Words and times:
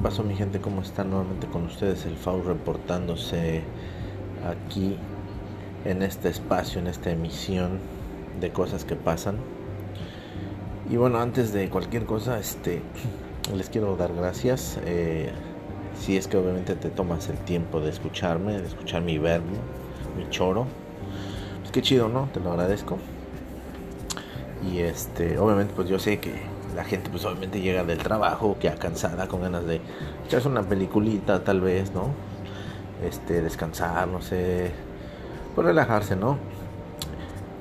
pasó 0.00 0.22
mi 0.22 0.34
gente? 0.34 0.60
¿Cómo 0.60 0.80
están? 0.82 1.10
Nuevamente 1.10 1.46
con 1.46 1.64
ustedes 1.66 2.06
el 2.06 2.16
FAU 2.16 2.42
reportándose 2.42 3.62
aquí 4.48 4.96
en 5.84 6.02
este 6.02 6.28
espacio, 6.28 6.80
en 6.80 6.86
esta 6.86 7.10
emisión 7.10 7.78
de 8.40 8.50
cosas 8.50 8.84
que 8.84 8.96
pasan. 8.96 9.36
Y 10.90 10.96
bueno, 10.96 11.18
antes 11.20 11.52
de 11.52 11.68
cualquier 11.68 12.06
cosa, 12.06 12.38
este, 12.38 12.82
les 13.54 13.68
quiero 13.68 13.96
dar 13.96 14.14
gracias. 14.14 14.78
Eh, 14.86 15.30
si 15.98 16.16
es 16.16 16.28
que 16.28 16.36
obviamente 16.36 16.74
te 16.74 16.88
tomas 16.88 17.28
el 17.28 17.36
tiempo 17.38 17.80
de 17.80 17.90
escucharme, 17.90 18.58
de 18.58 18.66
escuchar 18.66 19.02
mi 19.02 19.18
verbo, 19.18 19.46
mi 20.16 20.28
choro. 20.30 20.66
Pues 21.60 21.72
qué 21.72 21.82
chido, 21.82 22.08
¿no? 22.08 22.28
Te 22.32 22.40
lo 22.40 22.52
agradezco. 22.52 22.98
Y 24.70 24.78
este, 24.78 25.38
obviamente 25.38 25.74
pues 25.74 25.88
yo 25.88 25.98
sé 25.98 26.20
que 26.20 26.49
la 26.74 26.84
gente 26.84 27.10
pues 27.10 27.24
obviamente 27.24 27.60
llega 27.60 27.84
del 27.84 27.98
trabajo, 27.98 28.56
que 28.58 28.70
cansada, 28.70 29.28
con 29.28 29.42
ganas 29.42 29.64
de 29.66 29.80
echarse 30.26 30.48
una 30.48 30.62
peliculita 30.62 31.42
tal 31.44 31.60
vez, 31.60 31.92
¿no? 31.92 32.08
Este, 33.04 33.40
descansar, 33.40 34.08
no 34.08 34.20
sé, 34.20 34.72
pues 35.54 35.66
relajarse, 35.66 36.16
¿no? 36.16 36.38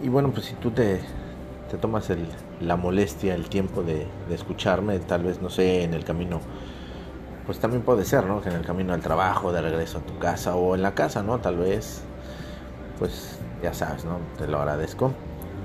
Y 0.03 0.09
bueno, 0.09 0.31
pues 0.31 0.45
si 0.45 0.55
tú 0.55 0.71
te, 0.71 1.01
te 1.69 1.77
tomas 1.77 2.09
el, 2.09 2.27
la 2.61 2.75
molestia, 2.75 3.35
el 3.35 3.49
tiempo 3.49 3.83
de, 3.83 4.07
de 4.27 4.35
escucharme, 4.35 4.99
tal 4.99 5.23
vez, 5.23 5.41
no 5.41 5.49
sé, 5.49 5.83
en 5.83 5.93
el 5.93 6.03
camino, 6.03 6.39
pues 7.45 7.59
también 7.59 7.81
puede 7.83 8.05
ser, 8.05 8.25
¿no? 8.25 8.41
Que 8.41 8.49
en 8.49 8.55
el 8.55 8.65
camino 8.65 8.93
al 8.93 9.01
trabajo, 9.01 9.51
de 9.51 9.61
regreso 9.61 9.99
a 9.99 10.01
tu 10.01 10.17
casa 10.19 10.55
o 10.55 10.75
en 10.75 10.81
la 10.81 10.93
casa, 10.93 11.23
¿no? 11.23 11.39
Tal 11.39 11.57
vez, 11.57 12.03
pues 12.99 13.39
ya 13.63 13.73
sabes, 13.73 14.05
¿no? 14.05 14.19
Te 14.37 14.47
lo 14.47 14.59
agradezco. 14.59 15.11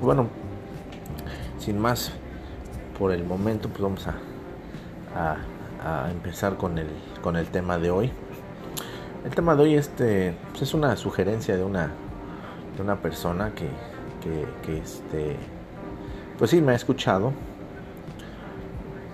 Bueno, 0.01 0.29
sin 1.59 1.79
más, 1.79 2.13
por 2.99 3.13
el 3.13 3.25
momento 3.25 3.69
pues 3.69 3.81
vamos 3.81 4.07
a, 4.07 5.37
empezar 6.11 6.57
con 6.57 6.79
el, 6.79 6.89
con 7.23 7.37
el 7.37 7.47
tema 7.49 7.79
de 7.79 7.91
hoy. 7.91 8.11
El 9.25 9.35
tema 9.35 9.55
de 9.55 9.63
hoy 9.63 9.75
este, 9.75 10.35
pues, 10.51 10.63
es 10.63 10.75
una 10.75 10.97
sugerencia 10.97 11.57
de 11.57 11.65
una, 11.65 11.91
de 12.77 12.83
una 12.83 12.97
persona 12.97 13.53
que, 13.55 13.69
que, 14.65 14.79
este, 14.79 15.37
pues 16.39 16.51
sí 16.51 16.61
me 16.61 16.73
ha 16.73 16.75
escuchado, 16.75 17.33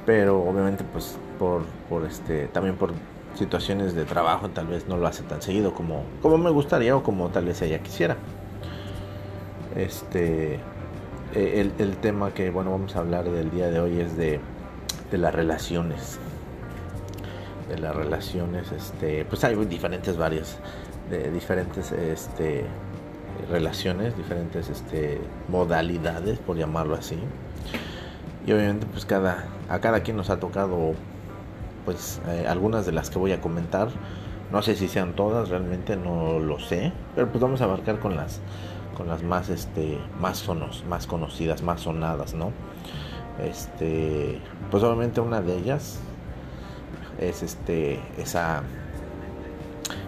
pero 0.06 0.40
obviamente 0.42 0.84
pues 0.84 1.18
por, 1.38 1.62
por 1.88 2.05
este, 2.05 2.46
también 2.48 2.77
por 2.77 2.92
situaciones 3.34 3.94
de 3.94 4.05
trabajo 4.05 4.48
tal 4.50 4.66
vez 4.66 4.86
no 4.88 4.96
lo 4.96 5.06
hace 5.06 5.22
tan 5.22 5.42
seguido 5.42 5.72
como, 5.74 6.05
como 6.22 6.38
me 6.38 6.50
gustaría 6.50 6.96
o 6.96 7.02
como 7.02 7.28
tal 7.28 7.46
vez 7.46 7.60
ella 7.62 7.80
quisiera. 7.80 8.16
Este, 9.77 10.58
eh, 11.34 11.70
el, 11.78 11.97
tema 11.98 12.34
que 12.34 12.50
bueno 12.50 12.73
vamos 12.73 12.97
a 12.97 13.00
hablar 13.00 13.31
del 13.31 13.53
día 13.53 13.70
de 13.70 13.78
hoy 13.78 14.00
es 14.00 14.17
de, 14.17 14.41
las 15.12 15.34
relaciones. 15.34 16.19
De 17.69 17.78
las 17.78 17.95
relaciones 17.95 18.73
este 18.73 19.25
pues 19.25 19.45
hay 19.45 19.55
diferentes 19.67 20.17
varias 20.17 20.58
de 21.08 21.31
diferentes 21.31 21.92
este 21.92 22.64
relaciones 23.48 24.17
diferentes 24.17 24.69
este 24.69 25.20
modalidades 25.48 26.41
por 26.41 26.56
llamarlo 26.56 26.97
así. 26.97 27.19
Y 28.45 28.53
obviamente 28.53 28.86
pues 28.86 29.05
cada 29.05 29.45
a 29.69 29.78
cada 29.78 30.01
quien 30.01 30.17
nos 30.17 30.31
ha 30.31 30.41
tocado 30.41 30.95
pues 31.84 32.20
eh, 32.27 32.47
algunas 32.48 32.86
de 32.86 32.92
las 32.92 33.08
que 33.08 33.19
voy 33.20 33.33
a 33.33 33.41
comentar. 33.41 33.89
No 34.51 34.62
sé 34.62 34.75
si 34.75 34.89
sean 34.89 35.14
todas 35.14 35.48
realmente 35.48 35.95
no 35.95 36.41
lo 36.41 36.58
sé 36.58 36.92
pero 37.14 37.28
pues 37.28 37.41
vamos 37.41 37.61
a 37.61 37.64
abarcar 37.64 38.01
con 38.01 38.17
las 38.17 38.41
con 38.96 39.08
las 39.08 39.22
más 39.22 39.48
este 39.48 39.98
más 40.20 40.38
sonos, 40.38 40.84
más 40.88 41.06
conocidas, 41.06 41.62
más 41.62 41.83
sonadas, 41.83 42.34
¿no? 42.34 42.52
Este, 43.42 44.38
pues 44.70 44.83
obviamente 44.83 45.20
una 45.20 45.41
de 45.41 45.56
ellas 45.56 46.00
es 47.18 47.42
este 47.42 48.00
esa 48.18 48.62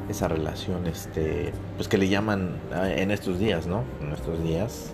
esa 0.09 0.29
relación 0.29 0.87
este 0.87 1.53
pues 1.77 1.89
que 1.89 1.97
le 1.97 2.09
llaman 2.09 2.57
ah, 2.75 2.91
en 2.91 3.11
estos 3.11 3.39
días, 3.39 3.67
¿no? 3.67 3.85
En 4.01 4.13
estos 4.13 4.43
días 4.43 4.93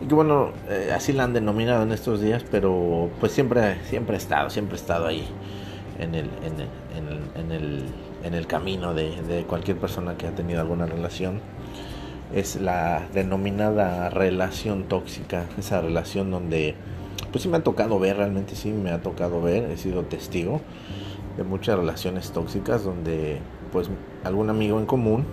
y 0.00 0.06
que 0.06 0.14
bueno, 0.14 0.50
eh, 0.68 0.92
así 0.94 1.12
la 1.12 1.24
han 1.24 1.32
denominado 1.32 1.82
en 1.82 1.92
estos 1.92 2.20
días, 2.20 2.44
pero 2.50 3.10
pues 3.20 3.32
siempre 3.32 3.78
siempre 3.84 4.14
ha 4.14 4.18
estado, 4.18 4.48
siempre 4.50 4.76
estado 4.76 5.06
ahí 5.06 5.26
en 5.98 6.14
el, 6.14 6.30
en 6.44 6.60
el, 6.60 7.20
en 7.34 7.52
el, 7.52 7.84
en 8.22 8.34
el, 8.34 8.46
camino 8.46 8.94
de, 8.94 9.20
de 9.22 9.42
cualquier 9.42 9.76
persona 9.78 10.16
que 10.16 10.28
ha 10.28 10.34
tenido 10.34 10.60
alguna 10.60 10.86
relación 10.86 11.40
es 12.34 12.56
la 12.56 13.06
denominada 13.14 14.10
relación 14.10 14.84
tóxica, 14.84 15.46
esa 15.58 15.80
relación 15.80 16.30
donde 16.30 16.74
pues 17.32 17.42
sí 17.42 17.48
me 17.48 17.58
ha 17.58 17.62
tocado 17.62 17.98
ver, 17.98 18.16
realmente 18.16 18.54
sí 18.54 18.70
me 18.70 18.90
ha 18.90 19.02
tocado 19.02 19.40
ver, 19.40 19.70
he 19.70 19.76
sido 19.76 20.02
testigo 20.04 20.60
de 21.36 21.44
muchas 21.44 21.78
relaciones 21.78 22.30
tóxicas 22.30 22.84
donde 22.84 23.38
pues 23.72 23.88
algún 24.24 24.50
amigo 24.50 24.78
en 24.78 24.86
común 24.86 25.24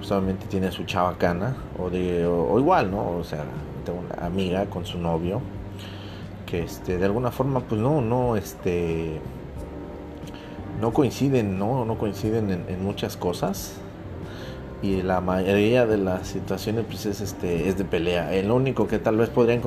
solamente 0.00 0.46
tiene 0.46 0.66
a 0.68 0.72
su 0.72 0.84
chavacana 0.84 1.56
o 1.78 1.90
de 1.90 2.26
o, 2.26 2.58
igual, 2.58 2.90
¿no? 2.90 3.10
O 3.10 3.24
sea, 3.24 3.44
tengo 3.84 4.00
una 4.00 4.26
amiga 4.26 4.66
con 4.66 4.84
su 4.84 4.98
novio 4.98 5.40
que 6.44 6.62
este 6.62 6.98
de 6.98 7.04
alguna 7.04 7.30
forma 7.30 7.60
pues 7.60 7.80
no 7.80 8.00
no 8.00 8.36
este 8.36 9.20
no 10.80 10.92
coinciden, 10.92 11.58
no 11.58 11.84
no 11.84 11.98
coinciden 11.98 12.50
en 12.68 12.84
muchas 12.84 13.16
cosas 13.16 13.80
y 14.82 15.02
la 15.02 15.20
mayoría 15.20 15.86
de 15.86 15.96
las 15.96 16.28
situaciones 16.28 16.84
pues 16.86 17.06
es 17.06 17.20
este 17.20 17.68
es 17.68 17.78
de 17.78 17.84
pelea. 17.84 18.32
El 18.34 18.50
único 18.50 18.86
que 18.86 18.98
tal 18.98 19.16
vez 19.16 19.30
podrían 19.30 19.60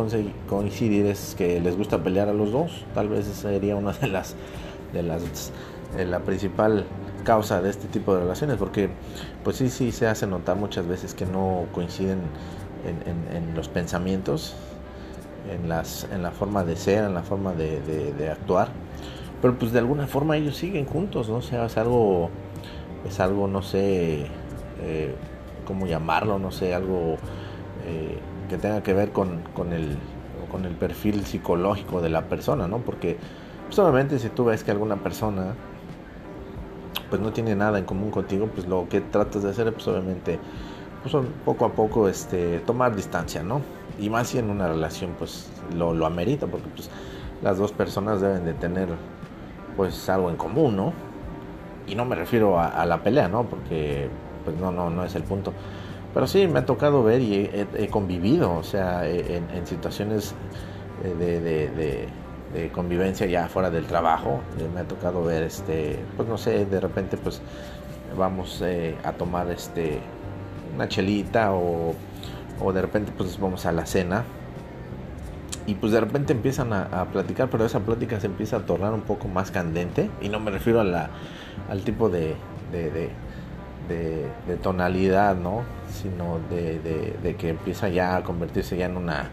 coincidir 0.47 1.05
es 1.07 1.35
que 1.37 1.59
les 1.59 1.75
gusta 1.77 2.03
pelear 2.03 2.29
a 2.29 2.33
los 2.33 2.51
dos. 2.51 2.85
Tal 2.93 3.09
vez 3.09 3.27
esa 3.27 3.49
sería 3.49 3.75
una 3.75 3.91
de 3.93 4.07
las 4.07 4.35
de 4.93 5.03
las 5.03 5.51
de 5.95 6.05
la 6.05 6.19
principal 6.19 6.85
causa 7.23 7.61
de 7.61 7.69
este 7.69 7.87
tipo 7.87 8.13
de 8.13 8.21
relaciones 8.21 8.57
porque 8.57 8.89
pues 9.43 9.57
sí 9.57 9.69
sí 9.69 9.91
se 9.91 10.07
hace 10.07 10.27
notar 10.27 10.55
muchas 10.55 10.87
veces 10.87 11.13
que 11.13 11.25
no 11.25 11.65
coinciden 11.73 12.19
en, 12.85 13.35
en, 13.35 13.55
los 13.55 13.67
pensamientos 13.67 14.55
en 15.51 15.67
las 15.67 16.07
en 16.11 16.23
la 16.23 16.31
forma 16.31 16.63
de 16.63 16.75
ser 16.75 17.03
en 17.03 17.13
la 17.13 17.23
forma 17.23 17.53
de, 17.53 17.81
de, 17.81 18.29
actuar. 18.29 18.69
Pero 19.41 19.57
pues 19.57 19.71
de 19.71 19.79
alguna 19.79 20.05
forma 20.05 20.37
ellos 20.37 20.55
siguen 20.55 20.85
juntos 20.85 21.29
no 21.29 21.37
o 21.37 21.41
sea 21.41 21.65
es 21.65 21.77
algo 21.77 22.29
es 23.07 23.19
algo 23.19 23.47
no 23.47 23.61
sé 23.61 24.27
eh, 24.81 25.15
¿cómo 25.65 25.85
llamarlo? 25.87 26.39
No 26.39 26.51
sé, 26.51 26.73
algo 26.73 27.17
eh, 27.85 28.17
que 28.49 28.57
tenga 28.57 28.83
que 28.83 28.93
ver 28.93 29.11
con, 29.11 29.41
con, 29.53 29.71
el, 29.71 29.97
con 30.51 30.65
el 30.65 30.73
perfil 30.73 31.25
psicológico 31.25 32.01
de 32.01 32.09
la 32.09 32.23
persona, 32.23 32.67
¿no? 32.67 32.79
Porque 32.79 33.17
pues, 33.69 34.21
si 34.21 34.29
tú 34.29 34.45
ves 34.45 34.63
que 34.63 34.71
alguna 34.71 34.97
persona 34.97 35.53
pues 37.09 37.21
no 37.21 37.31
tiene 37.31 37.55
nada 37.55 37.79
en 37.79 37.85
común 37.85 38.11
contigo, 38.11 38.47
pues 38.53 38.67
lo 38.67 38.87
que 38.89 39.01
tratas 39.01 39.43
de 39.43 39.49
hacer 39.49 39.73
pues 39.73 39.87
obviamente 39.87 40.39
pues, 41.03 41.15
poco 41.45 41.65
a 41.65 41.73
poco 41.73 42.09
este 42.09 42.59
tomar 42.59 42.95
distancia, 42.95 43.43
¿no? 43.43 43.61
Y 43.99 44.09
más 44.09 44.27
si 44.27 44.37
en 44.37 44.49
una 44.49 44.67
relación 44.67 45.11
pues 45.17 45.49
lo, 45.75 45.93
lo 45.93 46.05
amerita, 46.05 46.47
porque 46.47 46.67
pues 46.75 46.89
las 47.41 47.57
dos 47.57 47.71
personas 47.71 48.21
deben 48.21 48.45
de 48.45 48.53
tener 48.53 48.89
pues 49.75 50.09
algo 50.09 50.29
en 50.29 50.35
común, 50.35 50.75
¿no? 50.75 50.93
Y 51.87 51.95
no 51.95 52.05
me 52.05 52.15
refiero 52.15 52.59
a 52.59 52.85
la 52.85 53.01
pelea, 53.01 53.27
¿no? 53.27 53.43
Porque 53.45 54.09
pues 54.49 54.61
no, 54.61 54.71
no, 54.71 54.89
no 54.89 55.03
es 55.03 55.15
el 55.15 55.23
punto. 55.23 55.53
Pero 56.13 56.27
sí, 56.27 56.47
me 56.47 56.59
ha 56.59 56.65
tocado 56.65 57.03
ver 57.03 57.21
y 57.21 57.49
he, 57.53 57.87
convivido, 57.87 58.55
o 58.55 58.63
sea, 58.63 59.07
e, 59.07 59.37
en, 59.37 59.67
situaciones 59.67 60.33
de, 61.03 61.39
de, 62.53 62.69
convivencia 62.71 63.27
ya 63.27 63.47
fuera 63.47 63.69
del 63.69 63.85
trabajo, 63.85 64.41
eh, 64.57 64.67
me 64.73 64.81
ha 64.81 64.87
tocado 64.87 65.23
ver, 65.23 65.43
este, 65.43 65.99
pues 66.17 66.27
no 66.27 66.37
sé, 66.37 66.65
de 66.65 66.79
repente 66.79 67.15
pues 67.15 67.41
vamos 68.17 68.61
eh, 68.65 68.95
a 69.03 69.11
tomar 69.13 69.51
este 69.51 69.99
una 70.75 70.87
chelita 70.87 71.53
o, 71.53 71.93
o 72.59 72.73
de 72.73 72.81
repente 72.81 73.11
pues 73.15 73.39
vamos 73.39 73.67
a 73.67 73.71
la 73.71 73.85
cena 73.85 74.25
y 75.69 75.75
pues 75.75 75.91
de 75.91 75.99
repente 75.99 76.33
empiezan 76.33 76.73
a, 76.73 77.05
platicar, 77.11 77.47
pero 77.51 77.63
esa 77.63 77.81
plática 77.81 78.19
se 78.19 78.25
empieza 78.25 78.57
a 78.57 78.59
tornar 78.61 78.91
un 78.91 79.01
poco 79.01 79.27
más 79.27 79.51
candente 79.51 80.09
y 80.19 80.27
no 80.29 80.39
me 80.39 80.49
refiero 80.49 80.81
a 80.81 80.83
la, 80.83 81.11
al 81.69 81.83
tipo 81.83 82.09
de, 82.09 82.35
tonalidad, 84.61 85.35
¿no? 85.35 85.61
Sino 85.91 86.39
de, 86.49 87.35
que 87.37 87.49
empieza 87.49 87.89
ya 87.89 88.17
a 88.17 88.23
convertirse 88.23 88.77
ya 88.77 88.85
en 88.85 88.97
una 88.97 89.29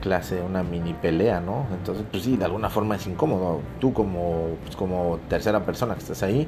clase, 0.00 0.40
una 0.42 0.62
mini 0.62 0.92
pelea, 0.92 1.40
¿no? 1.40 1.66
Entonces, 1.72 2.04
pues 2.10 2.22
sí, 2.24 2.36
de 2.36 2.44
alguna 2.44 2.70
forma 2.70 2.96
es 2.96 3.06
incómodo. 3.06 3.60
Tú 3.80 3.92
como, 3.92 4.56
pues 4.64 4.76
como 4.76 5.18
tercera 5.28 5.64
persona 5.64 5.94
que 5.94 6.00
estás 6.00 6.22
ahí, 6.22 6.46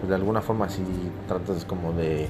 pues 0.00 0.08
de 0.08 0.14
alguna 0.14 0.40
forma 0.40 0.68
sí 0.68 0.82
tratas 1.28 1.64
como 1.64 1.92
de, 1.92 2.28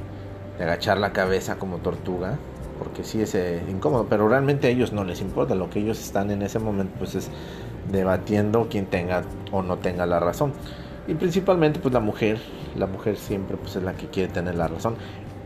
agachar 0.61 0.99
la 0.99 1.13
cabeza 1.13 1.57
como 1.57 1.79
tortuga, 1.79 2.39
porque 2.79 3.05
sí 3.05 3.21
es 3.23 3.35
eh, 3.35 3.63
incómodo, 3.69 4.07
pero 4.09 4.29
realmente 4.29 4.69
a 4.69 4.71
ellos 4.71 4.93
no 4.93 5.05
les 5.05 5.21
importa, 5.21 5.55
lo 5.55 5.71
que 5.71 5.81
ellos 5.81 6.01
están 6.01 6.31
en 6.31 6.43
ese 6.43 6.59
momento 6.59 6.95
pues 6.99 7.15
es 7.15 7.31
debatiendo 7.91 8.69
quién 8.71 8.87
tenga 8.87 9.23
o 9.53 9.63
no 9.63 9.79
tenga 9.79 10.07
la 10.07 10.21
razón. 10.21 10.53
Y 11.07 11.15
principalmente 11.15 11.81
pues 11.81 11.93
la 11.93 12.01
mujer, 12.01 12.39
la 12.77 12.87
mujer 12.87 13.17
siempre 13.17 13.57
pues 13.57 13.77
es 13.77 13.83
la 13.83 13.95
que 13.95 14.07
quiere 14.07 14.33
tener 14.33 14.55
la 14.55 14.69
razón. 14.69 14.97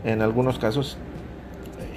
En 0.03 0.21
algunos 0.21 0.59
casos 0.59 0.97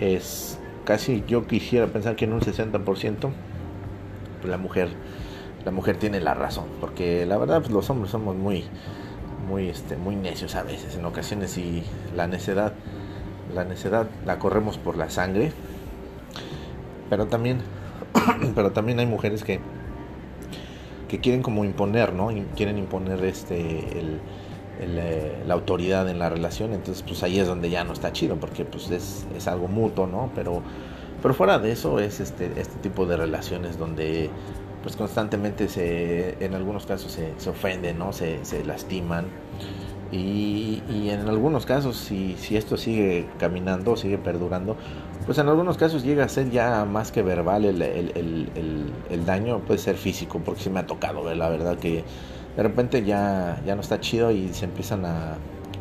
es 0.01 0.59
casi 0.85 1.25
yo 1.27 1.47
quisiera 1.47 1.87
pensar 1.87 2.17
que 2.17 2.25
en 2.25 2.33
un 2.33 2.41
60% 2.41 3.31
pues 4.41 4.51
la 4.51 4.57
mujer 4.57 4.89
la 5.65 5.73
mujer 5.73 5.97
tiene 5.97 6.21
la 6.21 6.35
razón, 6.35 6.67
porque 6.81 7.27
la 7.27 7.37
verdad 7.37 7.61
pues 7.61 7.73
los 7.73 7.91
hombres 7.91 8.13
somos 8.13 8.37
muy 8.37 8.65
muy, 9.49 9.69
este, 9.69 9.97
muy 9.97 10.15
necios 10.15 10.55
a 10.55 10.63
veces, 10.63 10.97
en 10.97 11.05
ocasiones 11.05 11.57
y 11.59 11.83
la 12.15 12.27
necedad, 12.27 12.75
la 13.55 13.65
necedad 13.65 14.07
la 14.27 14.39
corremos 14.39 14.79
por 14.79 14.97
la 14.97 15.11
sangre, 15.11 15.53
pero 17.09 17.27
también, 17.27 17.61
pero 18.55 18.73
también 18.73 18.99
hay 19.01 19.07
mujeres 19.07 19.43
que, 19.43 19.61
que 21.09 21.21
quieren 21.21 21.43
como 21.43 21.65
imponer, 21.65 22.13
¿no? 22.13 22.29
quieren 22.55 22.79
imponer 22.79 23.25
este, 23.25 23.59
el, 23.99 24.21
eh, 24.81 25.43
la 25.47 25.55
autoridad 25.55 26.09
en 26.09 26.19
la 26.19 26.29
relación, 26.29 26.73
entonces 26.73 27.03
pues 27.03 27.23
ahí 27.23 27.41
es 27.41 27.47
donde 27.49 27.71
ya 27.71 27.83
no 27.85 27.93
está 27.93 28.13
chido, 28.13 28.37
porque 28.37 28.65
pues 28.65 28.91
es, 28.91 29.27
es 29.37 29.49
algo 29.49 29.67
mutuo, 29.67 30.07
¿no? 30.07 30.31
Pero, 30.35 30.63
pero 31.21 31.35
fuera 31.35 31.59
de 31.59 31.73
eso 31.73 31.99
es 31.99 32.21
este, 32.21 32.53
este 32.61 32.77
tipo 32.79 33.07
de 33.07 33.17
relaciones 33.17 33.79
donde 33.79 34.31
pues 34.83 34.97
constantemente 34.97 35.69
se, 35.69 36.37
en 36.45 36.55
algunos 36.55 36.87
casos 36.87 37.11
se, 37.11 37.33
se 37.39 37.51
ofenden, 37.51 37.99
¿no? 37.99 38.13
Se, 38.13 38.45
se 38.45 38.65
lastiman. 38.65 39.27
Y, 40.11 40.83
en 41.11 41.29
algunos 41.29 41.67
casos, 41.67 41.97
si, 41.97 42.37
si 42.39 42.57
esto 42.57 42.77
sigue 42.77 43.27
caminando, 43.39 43.97
sigue 43.97 44.17
perdurando, 44.19 44.77
pues 45.27 45.39
en 45.39 45.49
algunos 45.49 45.77
casos 45.77 46.03
llega 46.03 46.25
a 46.25 46.29
ser 46.29 46.51
ya 46.51 46.85
más 46.87 47.13
que 47.13 47.23
verbal 47.23 47.65
el, 47.65 47.83
el, 47.83 48.13
el, 48.15 48.93
el 49.11 49.27
daño, 49.27 49.61
puede 49.61 49.79
ser 49.79 49.97
físico, 49.97 50.41
porque 50.45 50.63
sí 50.63 50.71
me 50.71 50.81
ha 50.81 50.87
tocado 50.87 51.23
ver 51.23 51.37
la 51.37 51.49
verdad 51.49 51.79
que 51.79 52.05
de 52.57 52.63
repente 52.63 53.05
ya, 53.05 53.61
ya 53.67 53.75
no 53.75 53.83
está 53.83 54.01
chido 54.01 54.31
y 54.31 54.53
se 54.55 54.65
empiezan 54.65 55.05
a, 55.05 55.37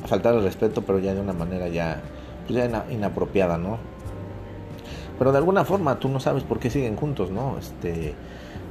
faltar 0.05 0.35
el 0.35 0.43
respeto, 0.43 0.81
pero 0.83 0.99
ya 0.99 1.13
de 1.13 1.21
una 1.21 1.33
manera 1.33 1.67
ya, 1.67 2.01
pues 2.45 2.57
ya 2.57 2.85
inapropiada, 2.89 3.57
¿no? 3.57 3.77
Pero 5.17 5.31
de 5.31 5.37
alguna 5.37 5.65
forma 5.65 5.99
tú 5.99 6.09
no 6.09 6.19
sabes 6.19 6.43
por 6.43 6.59
qué 6.59 6.69
siguen 6.69 6.95
juntos, 6.95 7.31
¿no? 7.31 7.57
Este, 7.57 8.13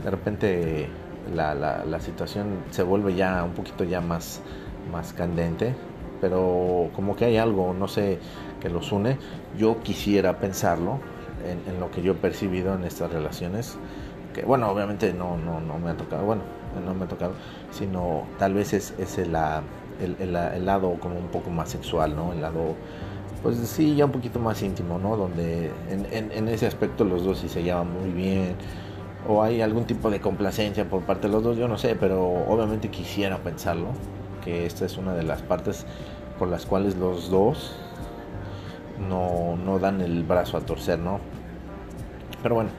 de 0.05 0.11
repente 0.11 0.88
la, 1.35 1.55
la, 1.55 1.85
la 1.85 2.00
situación 2.00 2.61
se 2.70 2.82
vuelve 2.82 3.14
ya 3.14 3.43
un 3.44 3.53
poquito 3.53 3.85
ya 3.85 4.00
más, 4.00 4.41
más 4.90 5.12
candente, 5.12 5.74
pero 6.20 6.90
como 6.94 7.16
que 7.16 7.26
hay 7.26 7.36
algo, 7.36 7.74
no 7.74 7.88
sé, 7.88 8.18
que 8.60 8.68
los 8.68 8.92
une. 8.92 9.18
Yo 9.58 9.82
quisiera 9.82 10.38
pensarlo 10.38 10.98
en, 11.44 11.80
lo 11.80 11.90
que 11.90 12.02
yo 12.02 12.12
he 12.12 12.16
percibido 12.16 12.74
en 12.74 12.84
estas 12.84 13.12
relaciones, 13.12 13.78
que 14.34 14.42
bueno, 14.44 14.68
obviamente 14.70 15.12
no, 15.12 15.36
no, 15.36 15.60
no 15.60 15.78
me 15.78 15.90
ha 15.90 15.96
tocado, 15.96 16.24
bueno, 16.24 16.42
no 16.84 16.94
me 16.94 17.04
ha 17.04 17.08
tocado, 17.08 17.32
sino 17.70 18.24
tal 18.38 18.54
vez 18.54 18.72
es, 18.72 18.94
es 18.98 19.18
el, 19.18 19.36
el, 20.00 20.16
el, 20.36 20.66
lado 20.66 20.94
como 21.00 21.18
un 21.18 21.28
poco 21.28 21.50
más 21.50 21.70
sexual, 21.70 22.14
¿no? 22.14 22.32
El 22.32 22.42
lado, 22.42 22.74
pues 23.42 23.56
sí, 23.58 23.94
ya 23.94 24.06
un 24.06 24.12
poquito 24.12 24.38
más 24.38 24.62
íntimo, 24.62 24.98
¿no? 24.98 25.16
Donde 25.16 25.70
en, 25.90 26.06
en, 26.12 26.32
en 26.32 26.48
ese 26.48 26.66
aspecto 26.66 27.04
los 27.04 27.24
dos 27.24 27.38
sí 27.38 27.48
se 27.48 27.62
llevan 27.62 27.92
muy 27.92 28.10
bien, 28.10 28.56
o 29.28 29.42
hay 29.42 29.60
algún 29.60 29.84
tipo 29.84 30.10
de 30.10 30.20
complacencia 30.20 30.88
por 30.88 31.02
parte 31.02 31.26
de 31.26 31.32
los 31.32 31.42
dos, 31.42 31.56
yo 31.56 31.68
no 31.68 31.78
sé, 31.78 31.96
pero 31.96 32.26
obviamente 32.26 32.88
quisiera 32.90 33.38
pensarlo, 33.38 33.88
esta 34.52 34.84
es 34.84 34.96
una 34.96 35.14
de 35.14 35.22
las 35.22 35.43
partes 35.43 35.87
por 36.38 36.48
las 36.48 36.66
cuales 36.66 36.96
los 36.96 37.31
dos 37.31 37.76
no, 39.08 39.56
no 39.56 39.78
dan 39.78 40.00
el 40.00 40.22
brazo 40.25 40.56
a 40.56 40.60
torcer, 40.60 40.98
¿no? 40.98 41.20
Pero 42.43 42.54
bueno, 42.56 42.70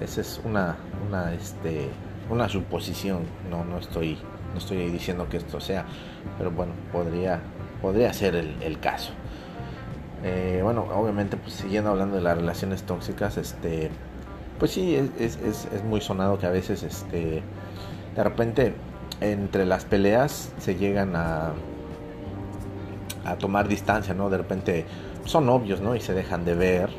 esa 0.00 0.20
es 0.20 0.40
una, 0.44 0.76
una, 1.06 1.32
este, 1.34 1.88
una 2.30 2.48
suposición, 2.48 3.22
no, 3.50 3.64
no 3.64 3.78
estoy, 3.78 4.18
no 4.52 4.58
estoy 4.58 4.88
diciendo 4.90 5.28
que 5.28 5.36
esto 5.38 5.60
sea, 5.60 5.84
pero 6.38 6.50
bueno, 6.50 6.72
podría, 6.92 7.40
podría 7.82 8.12
ser 8.12 8.34
el, 8.34 8.80
caso. 8.80 9.12
Eh, 10.22 10.60
bueno, 10.62 10.86
obviamente, 10.94 11.36
pues 11.36 11.54
siguiendo 11.54 11.90
hablando 11.90 12.16
de 12.16 12.22
las 12.22 12.36
relaciones 12.36 12.82
tóxicas, 12.84 13.36
este, 13.36 13.90
pues 14.58 14.70
sí, 14.70 14.96
es, 14.96 15.36
es, 15.36 15.68
es, 15.72 15.84
muy 15.84 16.00
sonado 16.00 16.38
que 16.38 16.46
a 16.46 16.50
veces, 16.50 16.82
este, 16.82 17.42
de 18.16 18.24
repente, 18.24 18.74
entre 19.20 19.66
las 19.66 19.84
peleas 19.84 20.52
se 20.58 20.76
llegan 20.76 21.16
a, 21.16 21.52
a 23.24 23.36
tomar 23.36 23.68
distancia, 23.68 24.14
¿no? 24.14 24.30
De 24.30 24.38
repente 24.38 24.86
son 25.24 25.48
obvios, 25.48 25.80
¿no? 25.80 25.94
Y 25.96 26.00
se 26.00 26.14
dejan 26.14 26.44
de 26.44 26.54
ver 26.54 26.90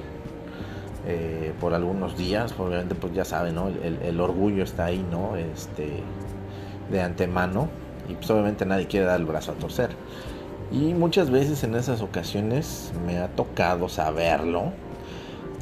eh, 1.07 1.53
por 1.59 1.73
algunos 1.75 2.17
días, 2.17 2.55
obviamente 2.57 2.95
pues 2.95 3.13
ya 3.13 3.25
saben, 3.25 3.55
¿no? 3.55 3.67
El, 3.67 4.19
orgullo 4.19 4.63
está 4.63 4.85
ahí, 4.85 5.05
¿no? 5.11 5.35
Este, 5.35 6.01
de 6.89 7.01
antemano 7.01 7.69
y 8.09 8.13
pues 8.13 8.29
obviamente 8.29 8.65
nadie 8.65 8.87
quiere 8.87 9.05
dar 9.05 9.19
el 9.19 9.25
brazo 9.25 9.51
a 9.51 9.55
torcer. 9.55 9.91
Y 10.71 10.93
muchas 10.95 11.29
veces 11.29 11.63
en 11.63 11.75
esas 11.75 12.01
ocasiones 12.01 12.91
me 13.05 13.19
ha 13.19 13.27
tocado 13.27 13.87
saberlo, 13.87 14.71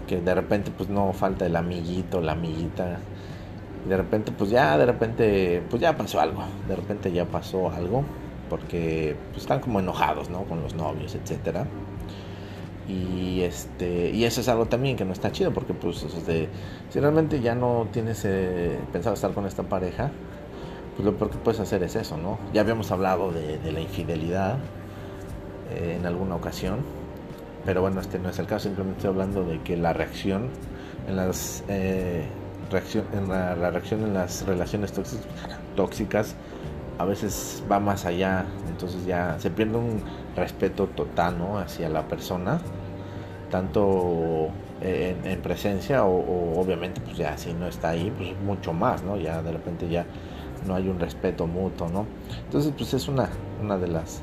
que 0.08 0.22
de 0.22 0.34
repente 0.34 0.72
pues 0.76 0.90
no 0.90 1.12
falta 1.12 1.46
el 1.46 1.58
amiguito, 1.58 2.22
la 2.22 2.34
amiguita, 2.34 3.00
de 3.88 3.98
repente 3.98 4.32
pues 4.32 4.50
ya, 4.50 4.78
de 4.78 4.86
repente 4.86 5.64
pues 5.70 5.82
ya 5.82 5.96
pasó 5.96 6.20
algo, 6.22 6.44
de 6.68 6.76
repente 6.76 7.12
ya 7.12 7.26
pasó 7.26 7.70
algo, 7.70 8.04
porque 8.50 9.16
pues 9.32 9.44
están 9.44 9.60
como 9.60 9.80
enojados, 9.80 10.30
¿no? 10.30 10.44
Con 10.44 10.62
los 10.62 10.76
novios, 10.76 11.16
etcétera. 11.16 11.66
Y 12.88 13.42
este 13.42 14.10
y 14.12 14.26
eso 14.26 14.42
es 14.42 14.50
algo 14.50 14.66
también 14.66 14.98
que 14.98 15.06
no 15.06 15.14
está 15.14 15.32
chido 15.32 15.54
porque 15.54 15.74
pues 15.74 16.04
este, 16.04 16.50
si 16.90 17.00
realmente 17.00 17.40
ya 17.40 17.56
no 17.56 17.88
tienes 17.94 18.26
eh, 18.26 18.78
pensado 18.92 19.16
estar 19.16 19.32
con 19.32 19.46
esta 19.46 19.64
pareja 19.64 20.12
pues 20.96 21.06
lo 21.06 21.16
peor 21.16 21.32
que 21.32 21.38
puedes 21.38 21.62
hacer 21.62 21.82
es 21.84 21.96
eso 21.96 22.18
no 22.18 22.40
ya 22.52 22.60
habíamos 22.60 22.92
hablado 22.92 23.32
de, 23.32 23.72
la 23.72 23.80
infidelidad 23.80 24.58
eh, 25.74 25.96
en 25.98 26.06
alguna 26.06 26.36
ocasión 26.36 26.80
pero 27.66 27.82
bueno 27.82 28.02
este 28.02 28.20
no 28.20 28.30
es 28.30 28.40
el 28.40 28.48
caso. 28.48 28.66
Simplemente 28.66 29.00
estoy 29.00 29.12
hablando 29.12 29.44
de 29.44 29.62
que 29.62 29.78
la 29.78 29.94
reacción 29.94 30.50
en 31.08 31.16
las 31.16 31.64
eh, 31.68 32.26
reacción 32.74 33.06
en 33.14 33.30
la, 33.30 33.56
reacción 33.56 34.04
en 34.04 34.14
las 34.14 34.46
relaciones 34.46 34.94
tóxicas, 35.76 36.36
a 36.98 37.06
veces 37.06 37.64
va 37.72 37.80
más 37.80 38.06
allá 38.06 38.46
entonces 38.74 39.06
ya 39.06 39.38
se 39.40 39.52
pierde 39.52 39.78
un 39.78 40.02
respeto 40.36 40.88
total 40.88 41.38
¿no? 41.38 41.60
hacia 41.60 41.90
la 41.90 42.08
persona, 42.08 42.60
tanto 43.52 44.50
en, 44.82 45.42
presencia 45.42 46.06
o, 46.06 46.60
obviamente 46.60 47.00
pues 47.02 47.18
ya 47.18 47.38
si 47.38 47.54
no 47.54 47.68
está 47.68 47.90
ahí, 47.90 48.12
pues 48.18 48.36
mucho 48.42 48.74
más, 48.74 49.04
¿no? 49.04 49.16
Ya 49.16 49.42
de 49.42 49.52
repente 49.52 49.88
ya 49.88 50.06
no 50.68 50.76
hay 50.76 50.90
un 50.90 51.00
respeto 51.00 51.46
mutuo, 51.46 51.88
¿no? 51.88 52.06
Entonces 52.46 52.74
pues 52.76 52.94
es 52.96 53.08
una, 53.08 53.30
una 53.62 53.78
de 53.78 53.88
las, 53.88 54.22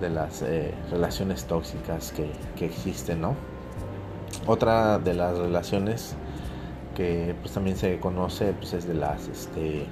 de 0.00 0.10
las 0.10 0.42
eh, 0.42 0.74
relaciones 0.90 1.44
tóxicas 1.44 2.12
que, 2.12 2.28
que 2.56 2.66
existen, 2.66 3.20
¿no? 3.20 3.34
Otra 4.46 4.98
de 4.98 5.14
las 5.14 5.38
relaciones 5.38 6.16
que 6.96 7.34
pues 7.40 7.52
también 7.52 7.76
se 7.76 8.00
conoce 8.00 8.52
pues 8.54 8.72
es 8.72 8.88
de 8.88 8.94
las 8.94 9.28
este 9.28 9.86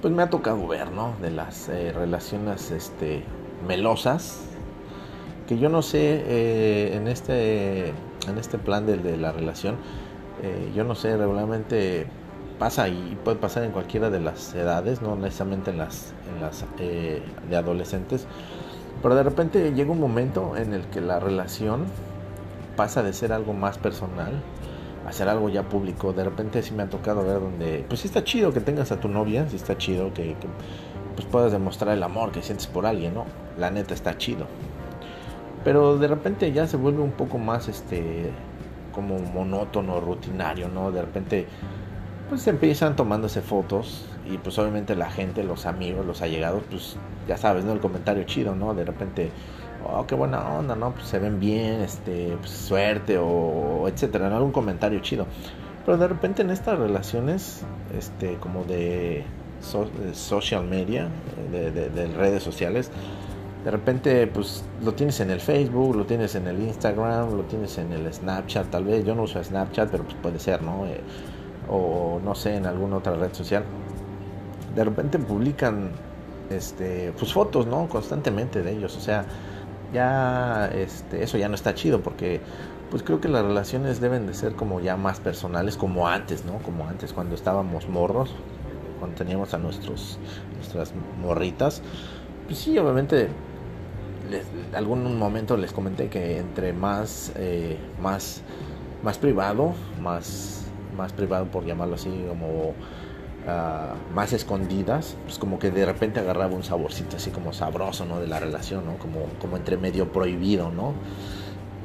pues 0.00 0.12
me 0.14 0.22
ha 0.22 0.30
tocado 0.30 0.66
ver 0.68 0.90
no 0.92 1.14
de 1.20 1.30
las 1.30 1.68
eh, 1.68 1.92
relaciones 1.92 2.70
este 2.70 3.24
melosas 3.66 4.40
que 5.48 5.58
yo 5.58 5.68
no 5.68 5.82
sé 5.82 6.22
eh, 6.26 6.96
en 6.96 7.08
este 7.08 7.88
en 8.28 8.38
este 8.38 8.58
plan 8.58 8.86
de, 8.86 8.98
de 8.98 9.16
la 9.16 9.32
relación 9.32 9.76
eh, 10.42 10.70
yo 10.74 10.84
no 10.84 10.94
sé 10.94 11.16
regularmente 11.16 12.06
pasa 12.58 12.88
y 12.88 13.18
puede 13.24 13.38
pasar 13.38 13.64
en 13.64 13.72
cualquiera 13.72 14.10
de 14.10 14.20
las 14.20 14.54
edades 14.54 15.02
no 15.02 15.16
necesariamente 15.16 15.70
en 15.70 15.78
las 15.78 16.12
en 16.34 16.42
las 16.42 16.64
eh, 16.78 17.22
de 17.48 17.56
adolescentes 17.56 18.26
pero 19.02 19.14
de 19.14 19.22
repente 19.22 19.72
llega 19.72 19.90
un 19.90 20.00
momento 20.00 20.56
en 20.56 20.74
el 20.74 20.82
que 20.86 21.00
la 21.00 21.18
relación 21.18 21.86
pasa 22.76 23.02
de 23.02 23.12
ser 23.12 23.32
algo 23.32 23.54
más 23.54 23.78
personal 23.78 24.32
a 25.06 25.12
ser 25.12 25.28
algo 25.28 25.48
ya 25.48 25.62
público 25.62 26.12
de 26.12 26.24
repente 26.24 26.62
sí 26.62 26.72
me 26.72 26.82
ha 26.82 26.90
tocado 26.90 27.24
ver 27.24 27.40
donde 27.40 27.84
pues 27.88 28.00
sí 28.00 28.08
está 28.08 28.22
chido 28.22 28.52
que 28.52 28.60
tengas 28.60 28.92
a 28.92 29.00
tu 29.00 29.08
novia 29.08 29.48
sí 29.48 29.56
está 29.56 29.78
chido 29.78 30.12
que, 30.12 30.34
que 30.34 30.46
pues 31.14 31.26
puedas 31.26 31.52
demostrar 31.52 31.96
el 31.96 32.02
amor 32.02 32.32
que 32.32 32.42
sientes 32.42 32.66
por 32.66 32.86
alguien, 32.86 33.14
¿no? 33.14 33.26
La 33.58 33.70
neta 33.70 33.94
está 33.94 34.16
chido. 34.16 34.46
Pero 35.64 35.98
de 35.98 36.08
repente 36.08 36.50
ya 36.52 36.66
se 36.66 36.76
vuelve 36.76 37.02
un 37.02 37.12
poco 37.12 37.38
más 37.38 37.68
este 37.68 38.30
como 38.92 39.18
monótono, 39.18 40.00
rutinario, 40.00 40.68
¿no? 40.68 40.90
De 40.90 41.02
repente 41.02 41.46
pues 42.28 42.46
empiezan 42.46 42.96
tomándose 42.96 43.42
fotos 43.42 44.06
y 44.24 44.38
pues 44.38 44.58
obviamente 44.58 44.94
la 44.94 45.10
gente, 45.10 45.42
los 45.44 45.66
amigos, 45.66 46.06
los 46.06 46.22
allegados, 46.22 46.62
pues 46.70 46.96
ya 47.28 47.36
sabes, 47.36 47.64
¿no? 47.64 47.72
El 47.72 47.80
comentario 47.80 48.22
chido, 48.24 48.54
¿no? 48.54 48.72
De 48.74 48.84
repente, 48.84 49.30
oh, 49.84 50.06
qué 50.06 50.14
buena 50.14 50.58
onda, 50.58 50.74
¿no? 50.76 50.92
Pues 50.92 51.06
se 51.06 51.18
ven 51.18 51.40
bien, 51.40 51.80
este, 51.80 52.36
pues, 52.38 52.50
suerte 52.50 53.18
o, 53.18 53.86
etcétera, 53.88 54.28
¿no? 54.28 54.36
Algún 54.36 54.52
comentario 54.52 55.00
chido. 55.00 55.26
Pero 55.84 55.98
de 55.98 56.08
repente 56.08 56.42
en 56.42 56.50
estas 56.50 56.78
relaciones, 56.78 57.62
este, 57.96 58.36
como 58.36 58.64
de 58.64 59.24
social 60.12 60.64
media, 60.64 61.08
de, 61.50 62.06
redes 62.16 62.42
sociales, 62.42 62.90
de 63.64 63.70
repente 63.70 64.26
pues 64.26 64.64
lo 64.82 64.94
tienes 64.94 65.20
en 65.20 65.30
el 65.30 65.40
Facebook, 65.40 65.96
lo 65.96 66.06
tienes 66.06 66.34
en 66.34 66.46
el 66.46 66.60
Instagram, 66.60 67.36
lo 67.36 67.42
tienes 67.44 67.76
en 67.78 67.92
el 67.92 68.12
Snapchat, 68.12 68.70
tal 68.70 68.84
vez, 68.84 69.04
yo 69.04 69.14
no 69.14 69.22
uso 69.22 69.42
Snapchat, 69.42 69.90
pero 69.90 70.04
pues 70.04 70.16
puede 70.22 70.38
ser, 70.38 70.62
¿no? 70.62 70.86
Eh, 70.86 71.00
o 71.68 72.20
no 72.24 72.34
sé, 72.34 72.56
en 72.56 72.66
alguna 72.66 72.96
otra 72.96 73.14
red 73.14 73.32
social. 73.32 73.64
De 74.74 74.84
repente 74.84 75.18
publican 75.18 75.90
este 76.50 77.12
pues 77.18 77.32
fotos, 77.32 77.66
¿no? 77.66 77.88
Constantemente 77.88 78.62
de 78.62 78.72
ellos, 78.72 78.96
o 78.96 79.00
sea, 79.00 79.24
ya 79.92 80.70
este 80.72 81.22
eso 81.22 81.38
ya 81.38 81.48
no 81.48 81.54
está 81.54 81.74
chido 81.74 82.00
porque 82.00 82.40
pues 82.90 83.02
creo 83.02 83.20
que 83.20 83.28
las 83.28 83.44
relaciones 83.44 84.00
deben 84.00 84.26
de 84.26 84.34
ser 84.34 84.54
como 84.54 84.80
ya 84.80 84.96
más 84.96 85.20
personales 85.20 85.76
como 85.76 86.08
antes, 86.08 86.44
¿no? 86.44 86.58
Como 86.58 86.88
antes 86.88 87.12
cuando 87.12 87.36
estábamos 87.36 87.88
morros, 87.88 88.34
cuando 88.98 89.16
teníamos 89.16 89.54
a 89.54 89.58
nuestros, 89.58 90.18
nuestras 90.56 90.92
morritas, 91.20 91.82
pues 92.46 92.58
sí, 92.58 92.76
obviamente, 92.78 93.28
les, 94.28 94.44
algún 94.74 95.16
momento 95.16 95.56
les 95.56 95.72
comenté 95.72 96.08
que 96.08 96.38
entre 96.38 96.72
más, 96.72 97.32
eh, 97.36 97.78
más, 98.02 98.42
más 99.04 99.18
privado, 99.18 99.72
más, 100.00 100.64
más 100.96 101.12
privado 101.12 101.46
por 101.46 101.64
llamarlo 101.64 101.94
así, 101.94 102.24
como 102.28 102.74
uh, 103.46 104.14
más 104.14 104.32
escondidas, 104.32 105.16
pues 105.24 105.38
como 105.38 105.58
que 105.58 105.70
de 105.70 105.84
repente 105.84 106.20
agarraba 106.20 106.54
un 106.54 106.62
saborcito 106.62 107.16
así 107.16 107.30
como 107.30 107.52
sabroso, 107.52 108.04
¿no? 108.04 108.20
De 108.20 108.26
la 108.26 108.40
relación, 108.40 108.86
¿no? 108.86 108.96
Como, 108.96 109.26
como 109.40 109.56
entre 109.56 109.76
medio 109.76 110.12
prohibido, 110.12 110.70
¿no? 110.70 110.94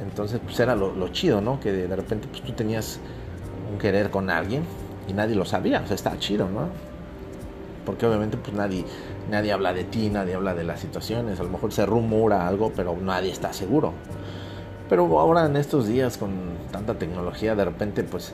Entonces, 0.03 0.39
pues 0.43 0.59
era 0.59 0.75
lo, 0.75 0.93
lo 0.93 1.09
chido, 1.09 1.41
¿no? 1.41 1.59
Que 1.59 1.71
de, 1.71 1.87
de 1.87 1.95
repente, 1.95 2.27
pues 2.29 2.41
tú 2.41 2.51
tenías 2.53 2.99
un 3.71 3.77
querer 3.77 4.09
con 4.09 4.29
alguien 4.29 4.63
y 5.07 5.13
nadie 5.13 5.35
lo 5.35 5.45
sabía, 5.45 5.81
o 5.81 5.87
sea, 5.87 5.95
está 5.95 6.17
chido, 6.17 6.49
¿no? 6.49 6.69
Porque 7.85 8.05
obviamente 8.05 8.37
pues 8.37 8.53
nadie, 8.53 8.83
nadie 9.29 9.51
habla 9.51 9.73
de 9.73 9.83
ti, 9.83 10.09
nadie 10.09 10.33
habla 10.33 10.55
de 10.55 10.63
las 10.63 10.79
situaciones, 10.79 11.39
a 11.39 11.43
lo 11.43 11.49
mejor 11.49 11.71
se 11.71 11.85
rumora 11.85 12.47
algo, 12.47 12.71
pero 12.75 12.95
nadie 12.99 13.31
está 13.31 13.53
seguro. 13.53 13.93
Pero 14.89 15.19
ahora 15.19 15.45
en 15.45 15.55
estos 15.55 15.87
días 15.87 16.17
con 16.17 16.31
tanta 16.71 16.95
tecnología, 16.95 17.55
de 17.55 17.65
repente 17.65 18.03
pues 18.03 18.33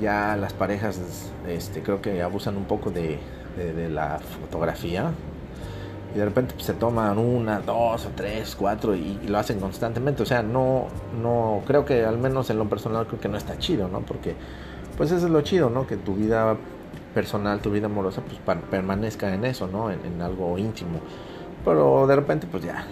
ya 0.00 0.36
las 0.36 0.52
parejas 0.52 1.00
este, 1.48 1.82
creo 1.82 2.00
que 2.00 2.22
abusan 2.22 2.56
un 2.56 2.64
poco 2.64 2.90
de, 2.90 3.18
de, 3.56 3.88
la 3.88 4.18
fotografía. 4.18 5.12
Y 6.14 6.18
de 6.18 6.24
repente 6.24 6.54
pues, 6.54 6.66
se 6.66 6.74
toman 6.74 7.18
una, 7.18 7.60
dos 7.60 8.06
o 8.06 8.10
tres, 8.16 8.56
cuatro 8.56 8.96
y, 8.96 9.18
y, 9.22 9.28
lo 9.28 9.38
hacen 9.38 9.60
constantemente. 9.60 10.22
O 10.22 10.26
sea, 10.26 10.42
no, 10.42 10.86
no, 11.22 11.62
creo 11.66 11.84
que 11.84 12.04
al 12.04 12.18
menos 12.18 12.50
en 12.50 12.58
lo 12.58 12.68
personal 12.68 13.06
creo 13.06 13.20
que 13.20 13.28
no 13.28 13.36
está 13.36 13.58
chido, 13.58 13.88
¿no? 13.88 14.00
Porque 14.00 14.34
pues 14.96 15.12
eso 15.12 15.26
es 15.26 15.32
lo 15.32 15.40
chido, 15.42 15.70
¿no? 15.70 15.86
Que 15.86 15.96
tu 15.96 16.14
vida 16.14 16.56
personal, 17.14 17.60
tu 17.60 17.70
vida 17.70 17.86
amorosa, 17.86 18.22
pues 18.22 18.58
permanezca 18.70 19.32
en 19.34 19.44
eso, 19.44 19.66
¿no? 19.66 19.90
En, 19.90 20.04
en, 20.04 20.20
algo 20.20 20.58
íntimo. 20.58 21.00
Pero 21.64 22.06
de 22.06 22.16
repente, 22.16 22.46
pues 22.50 22.64
ya, 22.64 22.86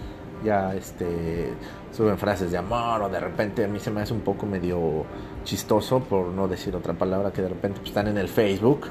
este, 0.74 1.52
suben 1.92 2.18
frases 2.18 2.50
de 2.50 2.58
amor 2.58 3.02
o 3.02 3.08
de 3.08 3.20
repente 3.20 3.64
a 3.64 3.68
mí 3.68 3.78
se 3.78 3.90
me 3.90 4.00
hace 4.00 4.12
un 4.12 4.20
poco 4.20 4.46
medio 4.46 5.04
chistoso, 5.44 6.00
por 6.00 6.26
no 6.28 6.48
decir 6.48 6.74
otra 6.74 6.94
palabra, 6.94 7.32
que 7.32 7.42
de 7.42 7.48
repente 7.48 7.80
pues, 7.80 7.90
están 7.90 8.08
en 8.08 8.18
el 8.18 8.28
Facebook 8.28 8.86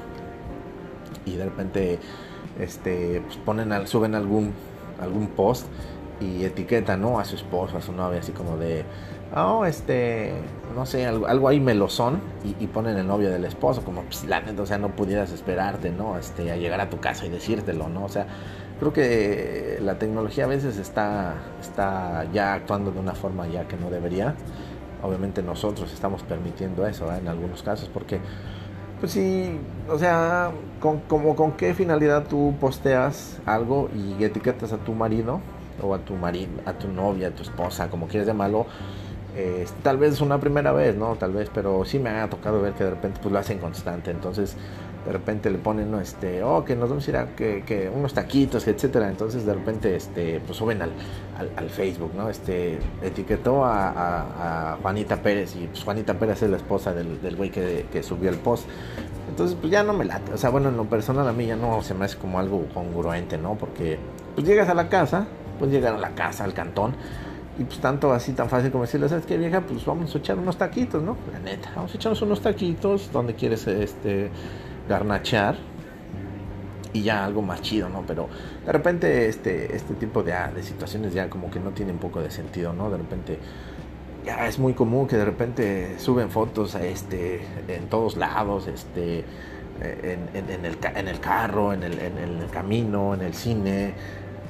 y 1.24 1.36
de 1.36 1.44
repente 1.44 1.98
este, 2.58 3.22
pues 3.24 3.36
ponen, 3.36 3.86
suben 3.86 4.14
algún, 4.14 4.52
algún 5.00 5.28
post 5.28 5.66
y 6.20 6.44
etiquetan, 6.44 7.00
¿no? 7.00 7.20
A 7.20 7.24
su 7.24 7.36
esposo, 7.36 7.78
a 7.78 7.82
su 7.82 7.92
novia, 7.92 8.20
así 8.20 8.32
como 8.32 8.56
de 8.56 8.84
oh, 9.34 9.64
este, 9.64 10.32
no 10.74 10.86
sé, 10.86 11.06
algo, 11.06 11.26
algo 11.26 11.48
ahí 11.48 11.60
melosón 11.60 12.20
y, 12.44 12.62
y, 12.62 12.66
ponen 12.66 12.96
el 12.96 13.06
novio 13.06 13.30
del 13.30 13.44
esposo, 13.44 13.82
como 13.84 14.02
pues, 14.02 14.24
la 14.24 14.40
neta, 14.40 14.62
o 14.62 14.66
sea, 14.66 14.78
no 14.78 14.94
pudieras 14.94 15.32
esperarte, 15.32 15.90
¿no? 15.90 16.18
Este, 16.18 16.50
a 16.50 16.56
llegar 16.56 16.80
a 16.80 16.90
tu 16.90 16.98
casa 16.98 17.26
y 17.26 17.28
decírtelo, 17.28 17.88
¿no? 17.88 18.04
O 18.04 18.08
sea, 18.08 18.26
creo 18.78 18.92
que 18.92 19.78
la 19.82 19.98
tecnología 19.98 20.44
a 20.44 20.48
veces 20.48 20.76
está, 20.78 21.34
está 21.60 22.26
ya 22.32 22.54
actuando 22.54 22.92
de 22.92 23.00
una 23.00 23.14
forma 23.14 23.46
ya 23.48 23.66
que 23.66 23.76
no 23.76 23.90
debería. 23.90 24.34
Obviamente 25.02 25.42
nosotros 25.42 25.92
estamos 25.92 26.22
permitiendo 26.22 26.86
eso. 26.86 27.12
En 27.14 27.28
algunos 27.28 27.62
casos, 27.62 27.90
porque, 27.92 28.20
pues 29.00 29.12
sí, 29.12 29.58
o 29.88 29.98
sea, 29.98 30.50
con, 30.80 31.00
como 31.00 31.36
con 31.36 31.52
qué 31.52 31.74
finalidad 31.74 32.26
tú 32.28 32.54
posteas 32.60 33.38
algo 33.46 33.88
y 33.94 34.22
etiquetas 34.22 34.72
a 34.72 34.78
tu 34.78 34.92
marido 34.92 35.40
o 35.82 35.94
a 35.94 35.98
tu 35.98 36.14
marido, 36.14 36.50
a 36.66 36.72
tu 36.72 36.88
novia, 36.88 37.28
a 37.28 37.30
tu 37.30 37.42
esposa, 37.42 37.88
como 37.88 38.08
quieras 38.08 38.26
llamarlo, 38.26 38.66
eh, 39.36 39.66
tal 39.84 39.98
vez 39.98 40.20
una 40.20 40.40
primera 40.40 40.72
vez, 40.72 40.96
¿no? 40.96 41.14
Tal 41.14 41.32
vez, 41.32 41.48
pero 41.54 41.84
sí 41.84 41.98
me 42.00 42.10
ha 42.10 42.28
tocado 42.28 42.60
ver 42.60 42.72
que 42.72 42.82
de 42.82 42.90
repente 42.90 43.20
pues 43.22 43.32
lo 43.32 43.38
hacen 43.38 43.58
constante. 43.58 44.10
Entonces, 44.10 44.56
de 45.08 45.14
repente 45.14 45.48
le 45.48 45.56
ponen, 45.56 45.90
¿no? 45.90 46.02
este, 46.02 46.42
oh, 46.42 46.66
que 46.66 46.76
nos 46.76 46.90
vamos 46.90 47.06
a 47.06 47.10
ir 47.10 47.16
a 47.16 47.28
que, 47.34 47.90
unos 47.94 48.12
taquitos, 48.12 48.68
etcétera. 48.68 49.08
Entonces, 49.08 49.46
de 49.46 49.54
repente, 49.54 49.96
este, 49.96 50.38
pues 50.40 50.58
suben 50.58 50.82
al, 50.82 50.90
al, 51.56 51.70
Facebook, 51.70 52.12
¿no? 52.14 52.28
Este, 52.28 52.78
etiquetó 53.00 53.64
a, 53.64 54.76
Juanita 54.82 55.22
Pérez 55.22 55.56
y 55.56 55.66
pues 55.66 55.82
Juanita 55.82 56.18
Pérez 56.18 56.42
es 56.42 56.50
la 56.50 56.58
esposa 56.58 56.92
del, 56.92 57.22
del 57.22 57.36
güey 57.36 57.50
que, 57.50 57.86
que 57.90 58.02
subió 58.02 58.28
el 58.28 58.36
post. 58.36 58.68
Entonces, 59.30 59.56
pues 59.58 59.72
ya 59.72 59.82
no 59.82 59.94
me 59.94 60.04
late. 60.04 60.30
O 60.34 60.36
sea, 60.36 60.50
bueno, 60.50 60.68
en 60.68 60.76
lo 60.76 60.84
personal 60.84 61.26
a 61.26 61.32
mí 61.32 61.46
ya 61.46 61.56
no 61.56 61.80
se 61.80 61.94
me 61.94 62.04
hace 62.04 62.18
como 62.18 62.38
algo 62.38 62.66
congruente, 62.74 63.38
¿no? 63.38 63.54
Porque, 63.54 63.98
pues 64.34 64.46
llegas 64.46 64.68
a 64.68 64.74
la 64.74 64.90
casa, 64.90 65.26
pues 65.58 65.70
llegar 65.70 65.94
a 65.94 65.98
la 65.98 66.10
casa, 66.10 66.44
al 66.44 66.52
cantón 66.52 66.92
y 67.58 67.64
pues 67.64 67.80
tanto 67.80 68.12
así 68.12 68.32
tan 68.32 68.48
fácil 68.48 68.70
como 68.70 68.84
decirle, 68.84 69.08
¿sabes 69.08 69.26
qué 69.26 69.36
vieja? 69.36 69.60
Pues 69.62 69.84
vamos 69.84 70.14
a 70.14 70.18
echar 70.18 70.38
unos 70.38 70.56
taquitos, 70.56 71.02
¿no? 71.02 71.16
La 71.32 71.40
neta, 71.40 71.72
vamos 71.74 71.92
a 71.92 71.96
echarnos 71.96 72.22
unos 72.22 72.40
taquitos 72.40 73.10
donde 73.10 73.34
quieres 73.34 73.66
este 73.66 74.30
garnachear 74.88 75.56
y 76.92 77.02
ya 77.02 77.24
algo 77.24 77.42
más 77.42 77.62
chido, 77.62 77.88
¿no? 77.88 78.04
Pero 78.06 78.28
de 78.64 78.72
repente 78.72 79.28
este, 79.28 79.76
este 79.76 79.94
tipo 79.94 80.22
de, 80.22 80.34
de 80.54 80.62
situaciones 80.62 81.12
ya 81.14 81.28
como 81.28 81.50
que 81.50 81.60
no 81.60 81.70
tienen 81.70 81.98
poco 81.98 82.20
de 82.20 82.30
sentido, 82.30 82.72
¿no? 82.72 82.90
De 82.90 82.96
repente 82.96 83.38
ya 84.24 84.46
es 84.46 84.58
muy 84.58 84.74
común 84.74 85.06
que 85.06 85.16
de 85.16 85.24
repente 85.24 85.98
suben 85.98 86.30
fotos 86.30 86.74
a 86.74 86.84
este 86.84 87.40
en 87.68 87.88
todos 87.88 88.16
lados, 88.16 88.66
este 88.66 89.24
en, 89.80 90.28
en, 90.34 90.50
en, 90.50 90.64
el, 90.64 90.78
en 90.96 91.08
el 91.08 91.20
carro, 91.20 91.72
en 91.72 91.82
el, 91.84 91.98
en 92.00 92.18
el 92.18 92.50
camino, 92.50 93.14
en 93.14 93.22
el 93.22 93.34
cine. 93.34 93.94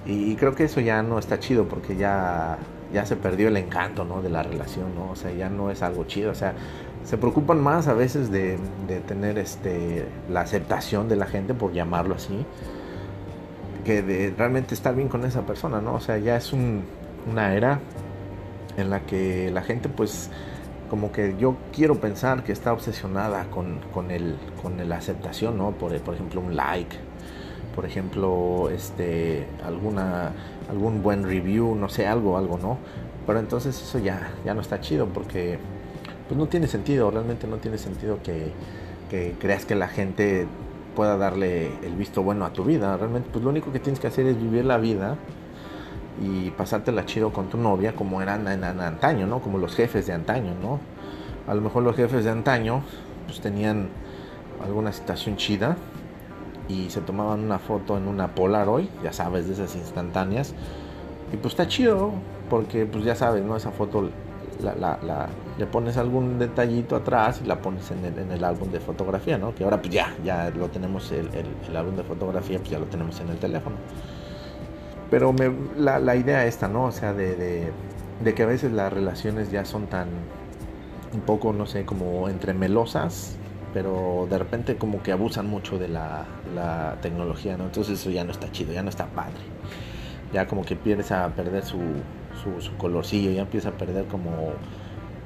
Y 0.07 0.35
creo 0.37 0.55
que 0.55 0.65
eso 0.65 0.81
ya 0.81 1.03
no 1.03 1.19
está 1.19 1.39
chido 1.39 1.69
porque 1.69 1.97
ya 1.97 2.59
ya 2.93 3.05
se 3.05 3.17
perdió 3.17 3.49
el 3.49 3.57
encanto 3.57 4.05
¿no? 4.05 4.23
de 4.23 4.31
la 4.31 4.43
relación, 4.43 4.95
¿no? 4.95 5.11
O 5.11 5.17
sea, 5.17 5.33
ya 5.33 5.49
no 5.49 5.71
es 5.71 5.83
algo 5.83 6.05
chido, 6.05 6.31
o 6.31 6.35
sea, 6.35 6.55
se 7.05 7.17
preocupan 7.17 7.61
más 7.61 7.89
a 7.89 7.95
veces 7.95 8.31
de, 8.31 8.59
tener 9.07 9.39
este, 9.39 10.07
la 10.31 10.43
aceptación 10.43 11.09
de 11.09 11.17
la 11.17 11.27
gente, 11.27 11.55
por 11.55 11.73
llamarlo 11.73 12.15
así, 12.15 12.45
que 13.85 14.03
de 14.03 14.35
realmente 14.37 14.75
estar 14.75 14.95
bien 14.95 15.09
con 15.09 15.25
esa 15.25 15.47
persona, 15.47 15.81
¿no? 15.81 15.95
O 15.95 16.01
sea, 16.01 16.19
ya 16.19 16.37
es 16.37 16.53
un, 16.53 16.85
una 17.31 17.55
era 17.55 17.81
en 18.77 18.91
la 18.91 19.01
que 19.01 19.51
la 19.51 19.63
gente 19.63 19.89
pues 19.89 20.31
como 20.91 21.13
que 21.13 21.37
yo 21.39 21.57
quiero 21.73 21.97
pensar 21.97 22.45
que 22.45 22.53
está 22.53 22.73
obsesionada 22.73 23.45
con, 23.51 23.81
con, 23.93 24.11
el, 24.11 24.37
con 24.63 24.89
la 24.89 24.97
aceptación, 24.97 25.59
¿no? 25.59 25.73
Por, 25.73 25.99
por 26.01 26.15
ejemplo, 26.15 26.41
un 26.41 26.57
like, 26.57 26.97
por 27.75 27.85
ejemplo, 27.85 28.71
este, 28.71 29.47
alguna, 29.65 30.33
algún 30.71 31.03
buen 31.03 31.25
review, 31.25 31.75
no 31.75 31.89
sé, 31.89 32.07
algo, 32.07 32.37
algo, 32.39 32.59
¿no? 32.59 32.79
Pero 33.27 33.39
entonces 33.39 33.81
eso 33.81 33.99
ya, 33.99 34.33
ya 34.45 34.55
no 34.55 34.63
está 34.63 34.81
chido 34.81 35.07
porque 35.07 35.59
pues 36.29 36.39
no 36.39 36.47
tiene 36.47 36.67
sentido, 36.67 37.11
realmente 37.11 37.47
no 37.47 37.57
tiene 37.57 37.79
sentido 37.79 38.19
que, 38.23 38.53
que 39.11 39.35
creas 39.41 39.65
que 39.65 39.75
la 39.75 39.89
gente 39.89 40.47
pueda 40.95 41.17
darle 41.17 41.71
el 41.85 41.95
visto 41.95 42.23
bueno 42.23 42.45
a 42.45 42.53
tu 42.53 42.65
vida. 42.65 42.97
Realmente, 42.97 43.31
pues 43.33 43.45
lo 43.45 43.51
único 43.51 43.73
que 43.73 43.79
tienes 43.79 44.01
que 44.01 44.09
hacer 44.09 44.27
es 44.27 44.41
vivir 44.41 44.65
la 44.65 44.79
vida 44.79 45.17
y 46.21 46.51
pasártela 46.51 47.07
chido 47.07 47.33
con 47.33 47.49
tu 47.49 47.57
novia 47.57 47.95
como 47.95 48.21
eran 48.21 48.49
en, 48.49 48.65
antaño, 48.65 49.27
¿no? 49.27 49.41
Como 49.41 49.59
los 49.59 49.75
jefes 49.75 50.07
de 50.07 50.13
antaño, 50.13 50.55
¿no? 50.61 50.81
A 51.47 51.55
lo 51.55 51.61
mejor 51.61 51.83
los 51.83 51.97
jefes 51.97 52.25
de 52.25 52.31
antaño 52.31 52.83
pues 53.27 53.41
tenían 53.41 53.89
alguna 54.65 54.93
situación 54.93 55.37
chida 55.37 55.77
y 56.69 56.91
se 56.91 57.01
tomaban 57.01 57.41
una 57.41 57.59
foto 57.59 57.97
en 57.97 58.09
una 58.09 58.35
Polaroid, 58.35 58.89
ya 59.03 59.13
sabes, 59.13 59.47
de 59.47 59.55
esas 59.55 59.75
instantáneas. 59.77 60.55
Y 61.33 61.37
pues 61.37 61.53
está 61.55 61.69
chido, 61.69 62.11
porque 62.51 62.87
pues 62.87 63.05
ya 63.05 63.15
sabes, 63.15 63.45
¿no? 63.45 63.57
Esa 63.57 63.71
foto 63.71 64.11
la, 64.61 65.29
le 65.59 65.67
pones 65.67 65.97
algún 65.97 66.39
detallito 66.39 66.95
atrás 66.95 67.41
y 67.45 67.47
la 67.47 67.61
pones 67.61 67.91
en 67.91 68.05
el, 68.05 68.17
en 68.17 68.45
álbum 68.45 68.71
de 68.71 68.79
fotografía, 68.79 69.39
¿no? 69.39 69.55
Que 69.55 69.65
ahora 69.65 69.83
pues 69.83 69.93
ya, 69.93 70.15
ya 70.25 70.51
lo 70.51 70.69
tenemos, 70.69 71.11
el, 71.11 71.29
álbum 71.77 71.97
de 71.97 72.05
fotografía, 72.05 72.59
pues 72.59 72.71
ya 72.71 72.79
lo 72.79 72.87
tenemos 72.87 73.19
en 73.21 73.29
el 73.31 73.39
teléfono. 73.39 73.77
Pero 75.11 75.33
me, 75.33 75.53
la, 75.77 75.99
la, 75.99 76.15
idea 76.15 76.47
esta, 76.47 76.69
¿no? 76.69 76.85
O 76.85 76.93
sea, 76.93 77.13
de, 77.13 77.73
que 78.37 78.43
a 78.43 78.47
veces 78.47 78.71
las 78.71 78.93
relaciones 78.93 79.51
ya 79.51 79.65
son 79.65 79.87
tan, 79.87 80.07
un 81.13 81.21
poco, 81.23 81.53
no 81.53 81.67
sé, 81.67 81.85
como 81.85 82.29
entremelosas, 82.29 83.37
pero 83.75 84.29
de 84.31 84.39
repente 84.39 84.77
como 84.77 85.03
que 85.03 85.11
abusan 85.11 85.49
mucho 85.49 85.77
de 85.77 85.89
la, 85.89 86.25
la, 86.55 86.99
tecnología, 87.03 87.57
¿no? 87.57 87.65
Entonces 87.65 87.99
eso 87.99 88.11
ya 88.11 88.23
no 88.23 88.31
está 88.31 88.53
chido, 88.53 88.73
ya 88.73 88.85
no 88.85 88.91
está 88.91 89.07
padre. 89.07 89.43
Ya 90.33 90.47
como 90.47 90.63
que 90.63 90.75
empieza 90.75 91.25
a 91.25 91.31
perder 91.31 91.65
su, 91.65 91.81
su, 92.45 92.61
su, 92.61 92.77
colorcillo, 92.77 93.33
ya 93.33 93.43
empieza 93.43 93.71
a 93.71 93.73
perder 93.73 94.05
como, 94.05 94.53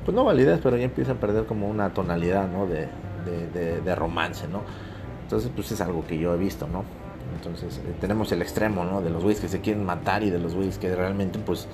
pues 0.05 0.15
no 0.15 0.25
validez, 0.25 0.61
pero 0.63 0.77
ya 0.77 0.85
empieza 0.85 1.13
a 1.13 1.15
perder 1.17 1.47
como 1.47 1.69
una 1.69 1.93
tonalidad, 1.95 2.49
¿no? 2.49 2.67
De, 2.67 2.89
de, 3.25 3.49
de, 3.53 3.81
de 3.81 3.95
romance, 3.95 4.49
¿no? 4.49 4.63
Entonces 5.23 5.51
pues 5.55 5.73
es 5.73 5.81
algo 5.81 6.05
que 6.07 6.19
yo 6.19 6.35
he 6.35 6.39
visto, 6.39 6.67
¿no? 6.67 6.85
Entonces 7.37 7.79
eh, 7.79 7.95
tenemos 8.01 8.31
el 8.33 8.43
extremo, 8.43 8.85
¿no? 8.85 9.01
De 9.01 9.11
los 9.11 9.23
güeyes 9.23 9.41
que 9.41 9.49
se 9.49 9.61
quieren 9.61 9.85
matar 9.85 10.23
y 10.23 10.31
de 10.31 10.39
los 10.39 10.55
güeyes 10.55 10.79
que 10.79 10.95
realmente 10.95 11.39
pues, 11.39 11.67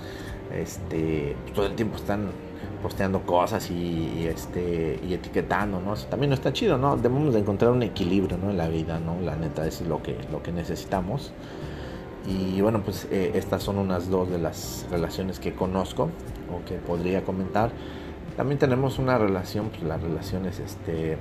este, 0.54 1.36
todo 1.54 1.66
el 1.66 1.74
tiempo 1.74 1.96
están 1.96 2.28
posteando 2.82 3.22
cosas 3.22 3.70
y, 3.70 3.74
y, 3.74 4.26
este 4.28 5.00
y 5.06 5.12
etiquetando, 5.12 5.80
¿no? 5.80 5.94
también 5.94 6.30
no 6.30 6.34
está 6.34 6.52
chido, 6.52 6.78
¿no? 6.78 6.96
Debemos 6.96 7.34
de 7.34 7.40
encontrar 7.40 7.72
un 7.72 7.82
equilibrio, 7.82 8.38
¿no? 8.38 8.50
En 8.50 8.56
la 8.56 8.68
vida, 8.68 9.00
¿no? 9.00 9.20
La 9.20 9.36
neta 9.36 9.66
es 9.66 9.80
lo 9.82 10.02
que 10.02 10.16
lo 10.30 10.42
que 10.42 10.52
necesitamos. 10.52 11.32
Y 12.26 12.60
bueno, 12.60 12.82
pues 12.82 13.08
eh, 13.10 13.32
estas 13.34 13.62
son 13.62 13.78
unas 13.78 14.10
dos 14.10 14.30
de 14.30 14.38
las 14.38 14.86
relaciones 14.90 15.40
que 15.40 15.54
conozco 15.54 16.10
o 16.52 16.64
que 16.66 16.74
podría 16.74 17.24
comentar. 17.24 17.70
También 18.38 18.60
tenemos 18.60 19.00
una 19.00 19.18
relación, 19.18 19.68
pues 19.70 19.82
las 19.82 20.00
relaciones 20.00 20.60
este 20.60 21.18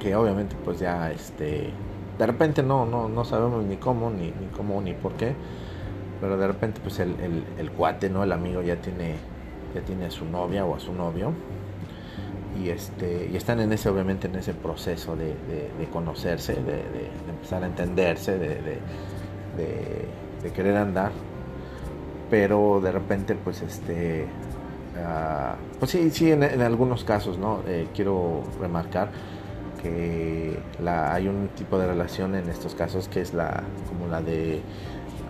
que 0.00 0.16
obviamente 0.16 0.56
pues 0.64 0.80
ya 0.80 1.12
este 1.12 1.68
de 2.18 2.26
repente 2.26 2.62
no, 2.62 2.86
no, 2.86 3.10
no 3.10 3.26
sabemos 3.26 3.62
ni 3.62 3.76
cómo, 3.76 4.08
ni, 4.08 4.32
cómo, 4.56 4.80
ni 4.80 4.94
por 4.94 5.12
qué, 5.12 5.34
pero 6.18 6.38
de 6.38 6.46
repente 6.46 6.80
pues 6.82 6.98
el, 6.98 7.44
el, 7.58 7.70
cuate, 7.72 8.08
¿no? 8.08 8.24
El 8.24 8.32
amigo 8.32 8.62
ya 8.62 8.76
tiene, 8.76 9.16
ya 9.74 9.82
tiene 9.82 10.06
a 10.06 10.10
su 10.10 10.24
novia 10.24 10.64
o 10.64 10.74
a 10.74 10.80
su 10.80 10.94
novio 10.94 11.34
y 12.58 12.70
este 12.70 13.28
y 13.30 13.36
están 13.36 13.60
en 13.60 13.70
ese 13.70 13.90
obviamente 13.90 14.28
en 14.28 14.36
ese 14.36 14.54
proceso 14.54 15.14
de, 15.14 15.34
de, 15.78 15.88
conocerse 15.92 16.54
de, 16.54 16.62
de, 16.62 17.10
empezar 17.28 17.64
a 17.64 17.66
entenderse 17.66 18.38
de, 18.38 18.78
querer 20.54 20.76
andar 20.78 21.12
pero 22.30 22.80
de 22.82 22.92
repente 22.92 23.34
pues 23.34 23.60
este 23.60 24.26
uh, 24.96 25.78
pues 25.78 25.90
sí 25.90 26.10
sí 26.10 26.30
en, 26.30 26.42
algunos 26.42 27.04
casos 27.04 27.38
no 27.38 27.60
eh, 27.66 27.88
quiero 27.94 28.42
remarcar 28.60 29.10
que 29.82 30.58
hay 30.86 31.26
un 31.26 31.48
tipo 31.56 31.78
de 31.78 31.86
relación 31.88 32.34
en 32.36 32.48
estos 32.48 32.74
casos 32.74 33.08
que 33.08 33.20
es 33.20 33.34
la 33.34 33.64
como 33.88 34.06
la 34.06 34.22
de 34.22 34.60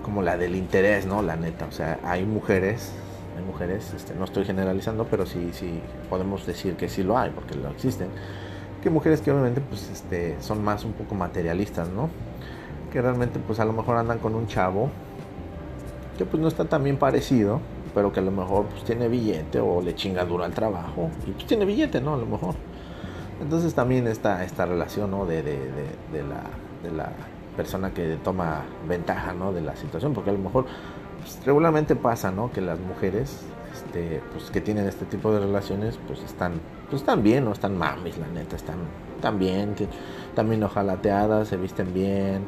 como 0.02 0.22
la 0.22 0.36
del 0.36 0.56
interés 0.56 1.06
no 1.06 1.22
la 1.22 1.36
neta 1.36 1.66
o 1.66 1.72
sea 1.72 1.98
hay 2.04 2.24
mujeres 2.24 2.92
hay 3.36 3.44
mujeres, 3.44 3.92
este, 3.94 4.14
no 4.14 4.24
estoy 4.24 4.44
generalizando, 4.44 5.06
pero 5.06 5.26
sí, 5.26 5.50
sí 5.52 5.80
podemos 6.10 6.46
decir 6.46 6.74
que 6.74 6.88
sí 6.88 7.02
lo 7.02 7.18
hay, 7.18 7.30
porque 7.30 7.54
lo 7.54 7.70
existen, 7.70 8.08
que 8.82 8.90
mujeres 8.90 9.20
que 9.20 9.30
obviamente 9.30 9.60
pues, 9.60 9.88
este, 9.90 10.36
son 10.40 10.62
más 10.62 10.84
un 10.84 10.92
poco 10.92 11.14
materialistas, 11.14 11.88
¿no? 11.88 12.10
Que 12.92 13.00
realmente 13.00 13.38
pues 13.38 13.60
a 13.60 13.64
lo 13.64 13.72
mejor 13.72 13.96
andan 13.96 14.18
con 14.18 14.34
un 14.34 14.46
chavo 14.46 14.90
que 16.18 16.26
pues 16.26 16.42
no 16.42 16.48
está 16.48 16.66
tan 16.66 16.84
bien 16.84 16.98
parecido, 16.98 17.60
pero 17.94 18.12
que 18.12 18.20
a 18.20 18.22
lo 18.22 18.30
mejor 18.30 18.66
pues 18.66 18.84
tiene 18.84 19.08
billete 19.08 19.60
o 19.60 19.80
le 19.80 19.94
chinga 19.94 20.24
duro 20.24 20.44
al 20.44 20.52
trabajo 20.52 21.10
y 21.26 21.32
pues 21.32 21.46
tiene 21.46 21.64
billete, 21.64 22.00
¿no? 22.00 22.14
A 22.14 22.16
lo 22.16 22.26
mejor. 22.26 22.54
Entonces 23.40 23.74
también 23.74 24.06
está 24.06 24.44
esta 24.44 24.66
relación, 24.66 25.10
¿no? 25.10 25.26
De, 25.26 25.42
de, 25.42 25.58
de, 26.12 26.22
la, 26.22 26.44
la 26.94 27.12
persona 27.56 27.92
que 27.92 28.16
toma 28.22 28.62
ventaja, 28.88 29.32
¿no? 29.32 29.52
De 29.52 29.60
la 29.60 29.76
situación, 29.76 30.14
porque 30.14 30.30
a 30.30 30.32
lo 30.32 30.38
mejor 30.38 30.66
pues, 31.20 31.44
regularmente 31.44 31.96
pasa, 31.96 32.30
¿no? 32.30 32.52
Que 32.52 32.60
las 32.60 32.78
mujeres 32.78 33.44
este, 33.72 34.22
pues, 34.32 34.50
que 34.50 34.60
tienen 34.60 34.86
este 34.86 35.04
tipo 35.06 35.32
de 35.32 35.40
relaciones, 35.40 35.98
pues 36.06 36.20
están, 36.22 36.60
pues 36.88 37.02
están 37.02 37.22
bien, 37.22 37.44
no 37.44 37.52
están 37.52 37.76
mamis, 37.76 38.18
la 38.18 38.28
neta, 38.28 38.56
están, 38.56 38.76
están 39.16 39.38
bien, 39.38 39.74
también 40.34 40.62
ojalateadas, 40.62 41.48
se 41.48 41.56
visten 41.56 41.92
bien, 41.92 42.44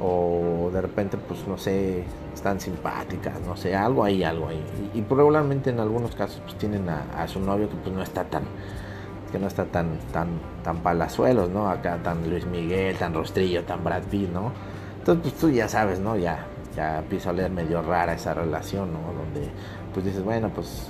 o 0.00 0.70
de 0.72 0.80
repente, 0.80 1.16
pues 1.16 1.46
no 1.46 1.58
sé, 1.58 2.04
están 2.32 2.58
simpáticas, 2.58 3.40
no 3.42 3.56
sé, 3.56 3.74
algo 3.74 4.04
ahí, 4.04 4.24
algo 4.24 4.48
ahí. 4.48 4.62
Y, 4.94 5.02
regularmente 5.02 5.70
en 5.70 5.80
algunos 5.80 6.14
casos, 6.16 6.40
pues 6.44 6.56
tienen 6.56 6.88
a, 6.88 7.26
su 7.28 7.40
novio 7.40 7.68
que 7.68 7.76
pues 7.76 7.94
no 7.94 8.02
está 8.02 8.24
tan, 8.24 8.44
que 9.30 9.38
no 9.38 9.46
está 9.46 9.66
tan, 9.66 9.98
tan, 10.12 10.28
tan 10.64 10.78
palazuelos, 10.78 11.50
¿no? 11.50 11.68
Acá 11.68 11.98
tan 12.02 12.28
Luis 12.28 12.46
Miguel, 12.46 12.96
tan 12.96 13.14
Rostrillo, 13.14 13.64
tan 13.64 13.84
Brad 13.84 14.04
Pitt, 14.04 14.30
¿no? 14.30 14.52
Entonces, 14.98 15.22
pues 15.22 15.34
tú 15.40 15.50
ya 15.50 15.68
sabes, 15.68 16.00
¿no? 16.00 16.16
Ya, 16.16 16.46
ya 16.74 16.98
empieza 16.98 17.30
a 17.30 17.32
leer 17.32 17.50
medio 17.50 17.82
rara 17.82 18.14
esa 18.14 18.34
relación, 18.34 18.92
¿no? 18.92 19.00
Donde 19.12 19.50
pues 19.92 20.06
dices, 20.06 20.24
bueno, 20.24 20.50
pues 20.54 20.88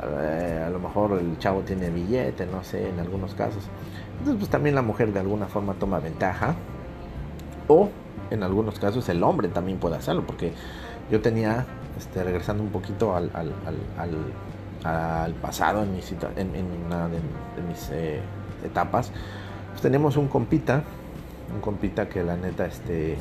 a, 0.00 0.70
lo 0.70 0.78
mejor 0.78 1.18
el 1.18 1.38
chavo 1.38 1.60
tiene 1.60 1.90
billete, 1.90 2.46
no 2.46 2.64
sé, 2.64 2.88
en 2.88 2.98
algunos 2.98 3.34
casos. 3.34 3.64
Entonces 4.12 4.36
pues 4.38 4.50
también 4.50 4.74
la 4.74 4.82
mujer 4.82 5.12
de 5.12 5.20
alguna 5.20 5.46
forma 5.46 5.74
toma 5.74 5.98
ventaja. 5.98 6.54
O 7.68 7.90
en 8.30 8.42
algunos 8.42 8.78
casos 8.78 9.08
el 9.08 9.22
hombre 9.22 9.48
también 9.48 9.78
puede 9.78 9.96
hacerlo, 9.96 10.24
porque 10.26 10.52
yo 11.10 11.20
tenía, 11.20 11.66
este, 11.98 12.22
regresando 12.22 12.62
un 12.62 12.70
poquito 12.70 13.14
al, 13.14 13.30
al, 13.34 13.52
al, 14.84 15.34
pasado 15.34 15.82
en, 15.82 15.92
mi 15.92 16.00
en, 16.36 16.56
en 16.56 16.66
una 16.86 17.08
de, 17.08 17.18
mis 17.68 17.90
eh, 17.92 18.20
etapas, 18.64 19.12
pues 19.70 19.82
teníamos 19.82 20.16
un 20.16 20.28
compita, 20.28 20.82
un 21.54 21.60
compita 21.60 22.08
que 22.08 22.22
la 22.22 22.36
neta, 22.36 22.66
este, 22.66 23.16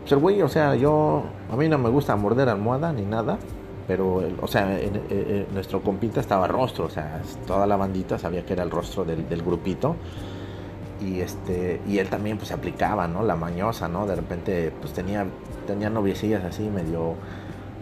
pues 0.00 0.12
el 0.12 0.18
güey, 0.18 0.42
o 0.42 0.48
sea, 0.48 0.74
yo, 0.74 1.24
a 1.50 1.56
mí 1.56 1.68
no 1.68 1.78
me 1.78 1.88
gusta 1.88 2.14
morder 2.16 2.48
almohada 2.48 2.92
ni 2.92 3.02
nada, 3.02 3.38
pero, 3.86 4.22
o 4.40 4.46
sea, 4.48 4.78
en, 4.80 5.46
nuestro 5.54 5.80
compita 5.80 6.20
estaba 6.20 6.48
rostro, 6.48 6.86
o 6.86 6.90
sea, 6.90 7.20
toda 7.46 7.66
la 7.66 7.76
bandita 7.76 8.18
sabía 8.18 8.44
que 8.44 8.52
era 8.52 8.64
el 8.64 8.70
rostro 8.70 9.04
del, 9.04 9.42
grupito. 9.42 9.96
Y 11.00 11.20
este, 11.20 11.80
y 11.86 11.98
él 11.98 12.08
también 12.08 12.38
pues 12.38 12.52
aplicaba, 12.52 13.06
¿no? 13.06 13.22
La 13.22 13.36
mañosa, 13.36 13.88
¿no? 13.88 14.06
De 14.06 14.16
repente 14.16 14.72
pues 14.80 14.92
tenía, 14.92 15.26
tenía 15.66 15.90
noviecillas 15.90 16.44
así 16.44 16.62
medio, 16.62 17.14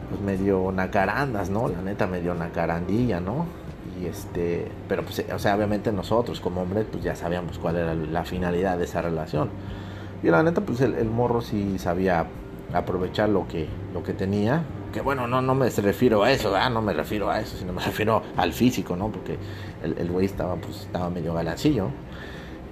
pues 0.09 0.21
medio 0.21 0.73
nacarandas, 0.73 1.51
¿no? 1.51 1.69
La 1.69 1.81
neta 1.81 2.07
medio 2.07 2.35
nacarandilla, 2.35 3.21
¿no? 3.21 3.47
Y 4.01 4.07
este, 4.07 4.67
pero 4.89 5.05
pues, 5.05 5.25
o 5.33 5.39
sea, 5.39 5.55
obviamente 5.55 5.93
nosotros 5.93 6.41
como 6.41 6.63
hombres 6.63 6.87
pues 6.91 7.05
ya 7.05 7.15
sabíamos 7.15 7.59
cuál 7.59 7.77
era 7.77 7.95
la 7.95 8.25
finalidad 8.25 8.79
de 8.79 8.85
esa 8.85 9.01
relación. 9.03 9.51
Y 10.25 10.29
la 10.29 10.43
neta, 10.43 10.63
pues 10.63 10.81
el, 10.81 11.05
morro 11.05 11.43
sí 11.43 11.79
sabía 11.79 12.27
aprovechar 12.73 13.29
lo 13.29 13.47
que, 13.47 13.69
lo 13.93 14.03
que 14.03 14.15
tenía. 14.15 14.63
Que 14.91 15.03
bueno, 15.03 15.27
no, 15.27 15.43
no 15.43 15.55
me 15.55 15.69
refiero 15.69 16.23
a 16.23 16.33
eso, 16.33 16.51
no 16.71 16.81
me 16.81 16.95
refiero 16.95 17.31
a 17.31 17.41
eso, 17.41 17.59
sino 17.59 17.75
me 17.75 17.85
refiero 17.85 18.23
al 18.37 18.55
físico, 18.55 18.97
¿no? 18.97 19.11
Porque 19.11 19.37
el, 19.83 20.11
güey 20.11 20.25
estaba, 20.25 20.57
pues, 20.57 20.83
estaba 20.83 21.11
medio 21.11 21.35
galancillo. 21.35 21.89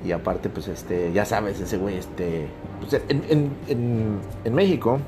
Y 0.04 0.12
aparte, 0.12 0.48
pues, 0.48 0.68
este, 0.68 1.12
ya 1.12 1.24
sabes, 1.24 1.60
ese 1.60 1.78
güey, 1.78 1.98
este, 1.98 2.48
pues, 2.80 3.00
en, 3.08 3.50
en, 3.68 4.20
en, 4.44 4.54
México, 4.54 4.98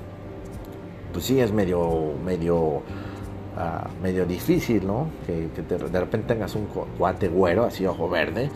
pues 1.13 1.25
sí 1.25 1.41
es 1.41 1.53
medio, 1.53 2.13
medio, 2.25 2.83
ah, 3.57 3.89
medio 4.03 4.25
difícil, 4.25 4.87
¿no? 4.87 5.09
Que, 5.27 5.49
de 5.63 6.01
repente 6.01 6.35
tengas 6.35 6.55
un 6.55 6.67
cuate 6.99 7.29
güero, 7.29 7.65
así 7.65 7.87
ojo 7.87 8.09
verde, 8.09 8.51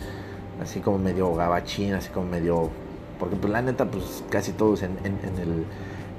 así 0.62 0.80
como 0.80 0.98
medio 0.98 1.34
gabachín, 1.34 1.94
así 1.94 2.10
como 2.10 2.26
medio 2.26 2.70
porque 3.18 3.36
pues 3.36 3.52
la 3.52 3.62
neta, 3.62 3.84
pues 3.86 4.24
casi 4.30 4.52
todos 4.52 4.82
en, 4.82 4.96
en, 5.04 5.18
el, 5.38 5.64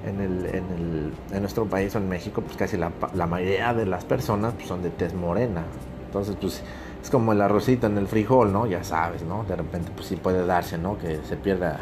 en, 0.06 0.22
el, 0.22 0.46
en, 0.46 0.66
el, 0.72 1.14
en 1.32 1.40
nuestro 1.42 1.66
país 1.66 1.96
o 1.96 1.98
en 1.98 2.10
México, 2.10 2.42
pues 2.42 2.58
casi 2.58 2.78
la, 2.78 2.92
la 3.14 3.26
mayoría 3.26 3.74
de 3.74 3.86
las 3.86 4.06
personas 4.06 4.54
pues, 4.54 4.68
son 4.68 4.84
de 4.84 4.90
tez 4.90 5.14
morena. 5.14 5.64
Entonces, 6.06 6.36
pues 6.40 6.62
es 7.02 7.10
como 7.10 7.32
el 7.32 7.42
arrocito 7.42 7.88
en 7.88 7.98
el 7.98 8.08
frijol, 8.08 8.52
¿no? 8.52 8.66
Ya 8.68 8.84
sabes, 8.84 9.24
¿no? 9.24 9.44
De 9.46 9.56
repente, 9.56 9.92
pues 9.96 10.08
sí 10.08 10.16
puede 10.16 10.46
darse, 10.46 10.78
¿no? 10.78 10.98
Que 10.98 11.20
se 11.28 11.38
pierda, 11.38 11.80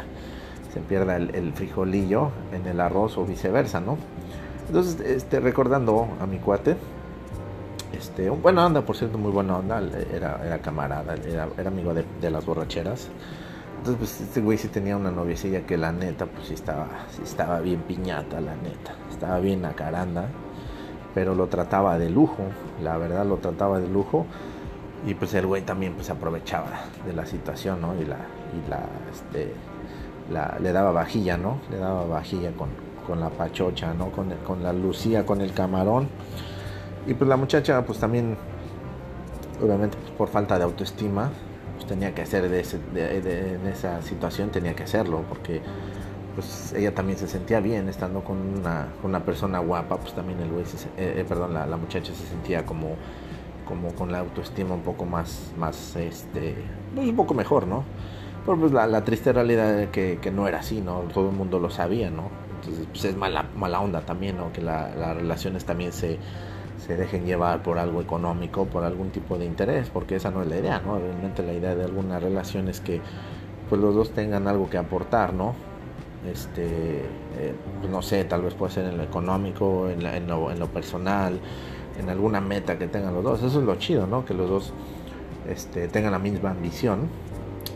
se 0.72 0.80
pierda 0.80 1.16
el, 1.16 1.52
frijolillo 1.54 2.30
en 2.52 2.66
el 2.66 2.80
arroz 2.80 3.18
o 3.18 3.24
viceversa, 3.24 3.80
¿no? 3.80 3.98
Entonces, 4.68 5.00
este, 5.00 5.40
recordando 5.40 6.08
a 6.20 6.26
mi 6.26 6.38
cuate, 6.38 6.76
este, 7.92 8.30
un 8.30 8.42
buena 8.42 8.66
onda, 8.66 8.82
por 8.82 8.96
cierto, 8.96 9.18
muy 9.18 9.32
buena 9.32 9.56
onda, 9.56 9.82
era, 10.14 10.58
camarada, 10.58 11.14
era, 11.14 11.48
amigo 11.66 11.94
de, 11.94 12.30
las 12.30 12.44
borracheras. 12.46 13.08
Entonces, 13.78 13.96
pues 13.98 14.20
este 14.20 14.40
güey 14.40 14.58
sí 14.58 14.68
tenía 14.68 14.96
una 14.96 15.10
noviecilla 15.10 15.64
que 15.66 15.76
la 15.76 15.92
neta, 15.92 16.26
pues 16.26 16.48
sí 16.48 16.54
estaba, 16.54 16.88
estaba 17.22 17.60
bien 17.60 17.80
piñata, 17.82 18.40
la 18.40 18.54
neta. 18.56 18.94
Estaba 19.10 19.38
bien 19.40 19.64
acaranda, 19.64 20.26
pero 21.14 21.34
lo 21.34 21.46
trataba 21.46 21.98
de 21.98 22.10
lujo, 22.10 22.42
la 22.82 22.96
verdad 22.98 23.24
lo 23.24 23.38
trataba 23.38 23.80
de 23.80 23.88
lujo. 23.88 24.26
Y 25.06 25.14
pues 25.14 25.32
el 25.34 25.46
güey 25.46 25.62
también 25.62 25.94
pues 25.94 26.10
aprovechaba 26.10 26.70
de 27.06 27.12
la 27.12 27.24
situación, 27.24 27.80
¿no? 27.80 27.94
Y 27.94 28.04
la, 28.04 28.16
y 28.16 28.68
la, 28.68 28.80
este, 29.12 29.52
la, 30.30 30.58
le 30.60 30.72
daba 30.72 30.90
vajilla, 30.92 31.36
¿no? 31.36 31.60
Le 31.70 31.78
daba 31.78 32.04
vajilla 32.04 32.50
con, 32.52 32.68
con 33.06 33.20
la 33.20 33.30
pachocha, 33.30 33.94
¿no? 33.94 34.10
Con, 34.10 34.30
con 34.46 34.62
la 34.62 34.72
lucía, 34.72 35.24
con 35.24 35.40
el 35.40 35.52
camarón. 35.52 36.08
Y 37.06 37.14
pues 37.14 37.28
la 37.28 37.36
muchacha 37.36 37.84
pues 37.86 37.98
también, 37.98 38.36
obviamente 39.62 39.96
pues, 39.98 40.10
por 40.12 40.28
falta 40.28 40.58
de 40.58 40.64
autoestima, 40.64 41.30
tenía 41.88 42.14
que 42.14 42.22
hacer 42.22 42.48
de, 42.48 42.60
ese, 42.60 42.78
de, 42.92 43.54
en 43.54 43.66
esa 43.66 44.00
situación, 44.02 44.50
tenía 44.50 44.76
que 44.76 44.84
hacerlo, 44.84 45.24
porque 45.28 45.60
pues 46.34 46.72
ella 46.74 46.94
también 46.94 47.18
se 47.18 47.26
sentía 47.26 47.58
bien 47.58 47.88
estando 47.88 48.22
con 48.22 48.36
una, 48.36 48.88
una 49.02 49.24
persona 49.24 49.58
guapa, 49.58 49.96
pues 49.96 50.14
también 50.14 50.38
el 50.40 50.50
güey, 50.50 50.62
eh, 50.96 51.14
eh, 51.16 51.24
perdón, 51.26 51.54
la, 51.54 51.66
la, 51.66 51.76
muchacha 51.76 52.12
se 52.14 52.26
sentía 52.26 52.64
como, 52.64 52.96
como 53.68 53.94
con 53.94 54.10
la 54.10 54.20
autoestima 54.20 54.74
un 54.74 54.82
poco 54.82 55.04
más, 55.04 55.52
más 55.58 55.94
este, 55.96 56.56
pues 56.94 57.08
un 57.08 57.16
poco 57.16 57.34
mejor, 57.34 57.66
¿no? 57.66 57.84
Pero 58.46 58.58
pues 58.58 58.72
la, 58.72 59.04
triste 59.04 59.32
realidad 59.32 59.78
es 59.78 59.90
que, 59.90 60.18
que, 60.22 60.30
no 60.30 60.48
era 60.48 60.60
así, 60.60 60.80
¿no? 60.80 61.00
Todo 61.12 61.28
el 61.28 61.36
mundo 61.36 61.58
lo 61.58 61.68
sabía, 61.68 62.10
¿no? 62.10 62.30
Entonces 62.56 62.86
pues 62.90 63.04
es 63.04 63.16
mala, 63.16 63.44
mala 63.54 63.80
onda 63.80 64.00
también, 64.00 64.38
¿no? 64.38 64.52
Que 64.52 64.62
las 64.62 65.14
relaciones 65.14 65.64
también 65.64 65.92
se 65.92 66.18
se 66.78 66.96
dejen 66.96 67.26
llevar 67.26 67.62
por 67.62 67.78
algo 67.78 68.00
económico, 68.00 68.66
por 68.66 68.84
algún 68.84 69.10
tipo 69.10 69.36
de 69.36 69.44
interés, 69.44 69.90
porque 69.90 70.16
esa 70.16 70.30
no 70.30 70.42
es 70.42 70.48
la 70.48 70.58
idea, 70.58 70.80
¿no? 70.84 70.98
Realmente 70.98 71.42
la 71.42 71.52
idea 71.52 71.74
de 71.74 71.84
alguna 71.84 72.18
relación 72.18 72.68
es 72.68 72.80
que 72.80 73.00
pues 73.68 73.80
los 73.80 73.94
dos 73.94 74.10
tengan 74.12 74.48
algo 74.48 74.70
que 74.70 74.78
aportar, 74.78 75.34
¿no? 75.34 75.54
Este, 76.26 77.00
eh, 77.38 77.54
pues, 77.80 77.90
no 77.90 78.02
sé, 78.02 78.24
tal 78.24 78.42
vez 78.42 78.54
puede 78.54 78.72
ser 78.72 78.86
en 78.86 78.96
lo 78.96 79.02
económico, 79.02 79.88
en, 79.88 80.04
en, 80.04 80.26
lo, 80.26 80.50
en, 80.50 80.58
lo, 80.58 80.66
personal, 80.68 81.38
en 81.98 82.08
alguna 82.08 82.40
meta 82.40 82.78
que 82.78 82.86
tengan 82.88 83.14
los 83.14 83.24
dos. 83.24 83.42
Eso 83.42 83.60
es 83.60 83.64
lo 83.64 83.74
chido, 83.76 84.06
¿no? 84.06 84.24
Que 84.24 84.34
los 84.34 84.48
dos 84.48 84.72
este, 85.48 85.88
tengan 85.88 86.12
la 86.12 86.18
misma 86.18 86.50
ambición 86.50 87.08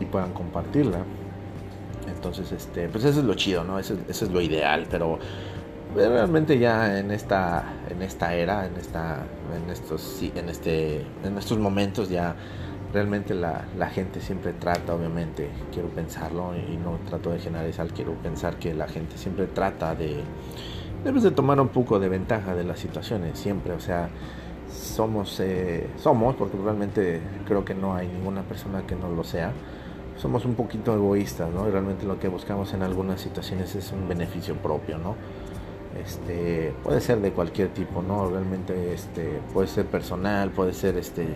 y 0.01 0.05
puedan 0.05 0.33
compartirla. 0.33 0.99
Entonces, 2.09 2.53
este, 2.53 2.89
pues 2.89 3.05
eso 3.05 3.21
es 3.21 3.27
lo 3.27 3.35
chido, 3.35 3.65
¿no? 3.65 3.79
Eso, 3.79 3.97
eso 4.09 4.25
es 4.25 4.31
lo 4.31 4.41
ideal, 4.41 4.87
pero 4.91 5.19
realmente 5.95 6.59
ya 6.59 6.99
en 6.99 7.11
esta 7.11 7.65
en 7.91 8.01
esta 8.01 8.35
era 8.35 8.65
en 8.65 8.77
esta 8.77 9.27
en 9.55 9.71
estos 9.71 10.23
en 10.23 10.49
este 10.49 11.05
en 11.23 11.37
estos 11.37 11.59
momentos 11.59 12.09
ya 12.09 12.35
realmente 12.93 13.35
la, 13.35 13.65
la, 13.79 13.89
gente 13.89 14.21
siempre 14.21 14.53
trata, 14.53 14.95
obviamente, 14.95 15.49
quiero 15.73 15.89
pensarlo 15.89 16.55
y 16.55 16.77
no 16.77 16.99
trato 17.09 17.31
de 17.31 17.39
generalizar, 17.39 17.89
quiero 17.89 18.13
pensar 18.15 18.57
que 18.57 18.75
la 18.75 18.87
gente 18.87 19.17
siempre 19.17 19.47
trata 19.47 19.95
de, 19.95 20.23
debes 21.05 21.23
de 21.23 21.31
tomar 21.31 21.61
un 21.61 21.69
poco 21.69 21.99
de 21.99 22.09
ventaja 22.09 22.55
de 22.55 22.65
las 22.65 22.79
situaciones, 22.79 23.39
siempre, 23.39 23.73
o 23.73 23.81
sea, 23.81 24.09
somos, 24.71 25.39
eh, 25.41 25.89
somos, 25.97 26.35
porque 26.37 26.57
realmente 26.57 27.21
creo 27.47 27.65
que 27.65 27.75
no 27.75 27.95
hay 27.95 28.09
ninguna 28.09 28.43
persona 28.43 28.87
que 28.87 28.95
no 28.95 29.09
lo 29.09 29.25
sea, 29.25 29.53
somos 30.17 30.45
un 30.45 30.55
poquito 30.55 30.95
egoístas, 30.95 31.51
¿no? 31.51 31.67
Y 31.69 31.71
realmente 31.71 32.07
lo 32.07 32.19
que 32.19 32.29
buscamos 32.29 32.73
en 32.75 32.83
algunas 32.83 33.21
situaciones 33.21 33.75
es 33.75 33.93
un 33.93 34.09
beneficio 34.09 34.55
propio, 34.57 34.99
¿no? 34.99 35.17
Este, 36.01 36.73
puede 36.83 37.01
ser 37.01 37.21
de 37.21 37.33
cualquier 37.33 37.69
tipo, 37.69 38.03
¿no? 38.03 38.29
Realmente 38.31 38.95
este, 38.95 39.41
puede 39.53 39.69
ser 39.69 39.87
personal, 39.87 40.51
puede 40.51 40.73
ser 40.73 40.97
este, 40.97 41.27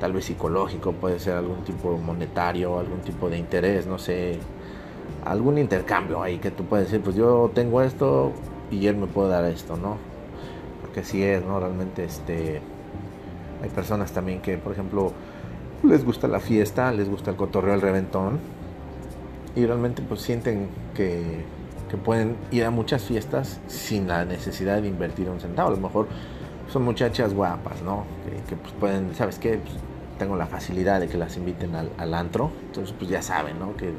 tal 0.00 0.12
vez 0.12 0.26
psicológico, 0.26 0.92
puede 0.92 1.18
ser 1.18 1.34
algún 1.34 1.64
tipo 1.64 1.96
monetario, 1.96 2.78
algún 2.78 3.00
tipo 3.00 3.30
de 3.30 3.38
interés, 3.38 3.86
no 3.86 3.98
sé, 3.98 4.38
algún 5.24 5.56
intercambio 5.56 6.22
ahí 6.22 6.38
que 6.38 6.50
tú 6.50 6.64
puedes 6.64 6.86
decir, 6.86 7.02
pues 7.02 7.16
yo 7.16 7.50
tengo 7.54 7.80
esto 7.80 8.32
y 8.72 8.86
él 8.86 8.96
me 8.96 9.06
puede 9.06 9.30
dar 9.30 9.44
esto, 9.44 9.76
¿no? 9.76 9.98
Porque 10.80 11.04
sí 11.04 11.22
es, 11.22 11.44
¿no? 11.44 11.60
Realmente 11.60 12.04
este, 12.04 12.60
hay 13.62 13.68
personas 13.70 14.12
también 14.12 14.40
que, 14.40 14.56
por 14.56 14.72
ejemplo, 14.72 15.12
les 15.84 16.04
gusta 16.04 16.26
la 16.26 16.40
fiesta, 16.40 16.90
les 16.92 17.08
gusta 17.08 17.30
el 17.30 17.36
cotorreo, 17.36 17.74
el 17.74 17.80
reventón 17.80 18.40
y 19.54 19.66
realmente 19.66 20.02
pues 20.02 20.22
sienten 20.22 20.68
que 20.94 21.44
que 21.92 21.98
pueden 21.98 22.38
ir 22.50 22.64
a 22.64 22.70
muchas 22.70 23.02
fiestas 23.04 23.60
sin 23.66 24.08
la 24.08 24.24
necesidad 24.24 24.80
de 24.80 24.88
invertir 24.88 25.28
un 25.28 25.38
centavo. 25.40 25.68
A 25.68 25.72
lo 25.72 25.76
mejor 25.76 26.08
son 26.72 26.84
muchachas 26.84 27.34
guapas, 27.34 27.82
¿no? 27.82 28.04
Que, 28.48 28.56
pues 28.56 28.72
pueden, 28.80 29.14
¿sabes 29.14 29.38
qué? 29.38 29.58
Pues 29.58 29.74
tengo 30.18 30.34
la 30.36 30.46
facilidad 30.46 31.00
de 31.00 31.08
que 31.08 31.18
las 31.18 31.36
inviten 31.36 31.74
al, 31.74 32.14
antro, 32.14 32.50
entonces 32.66 32.94
pues 32.98 33.10
ya 33.10 33.20
saben, 33.20 33.58
¿no? 33.58 33.76
Que, 33.76 33.92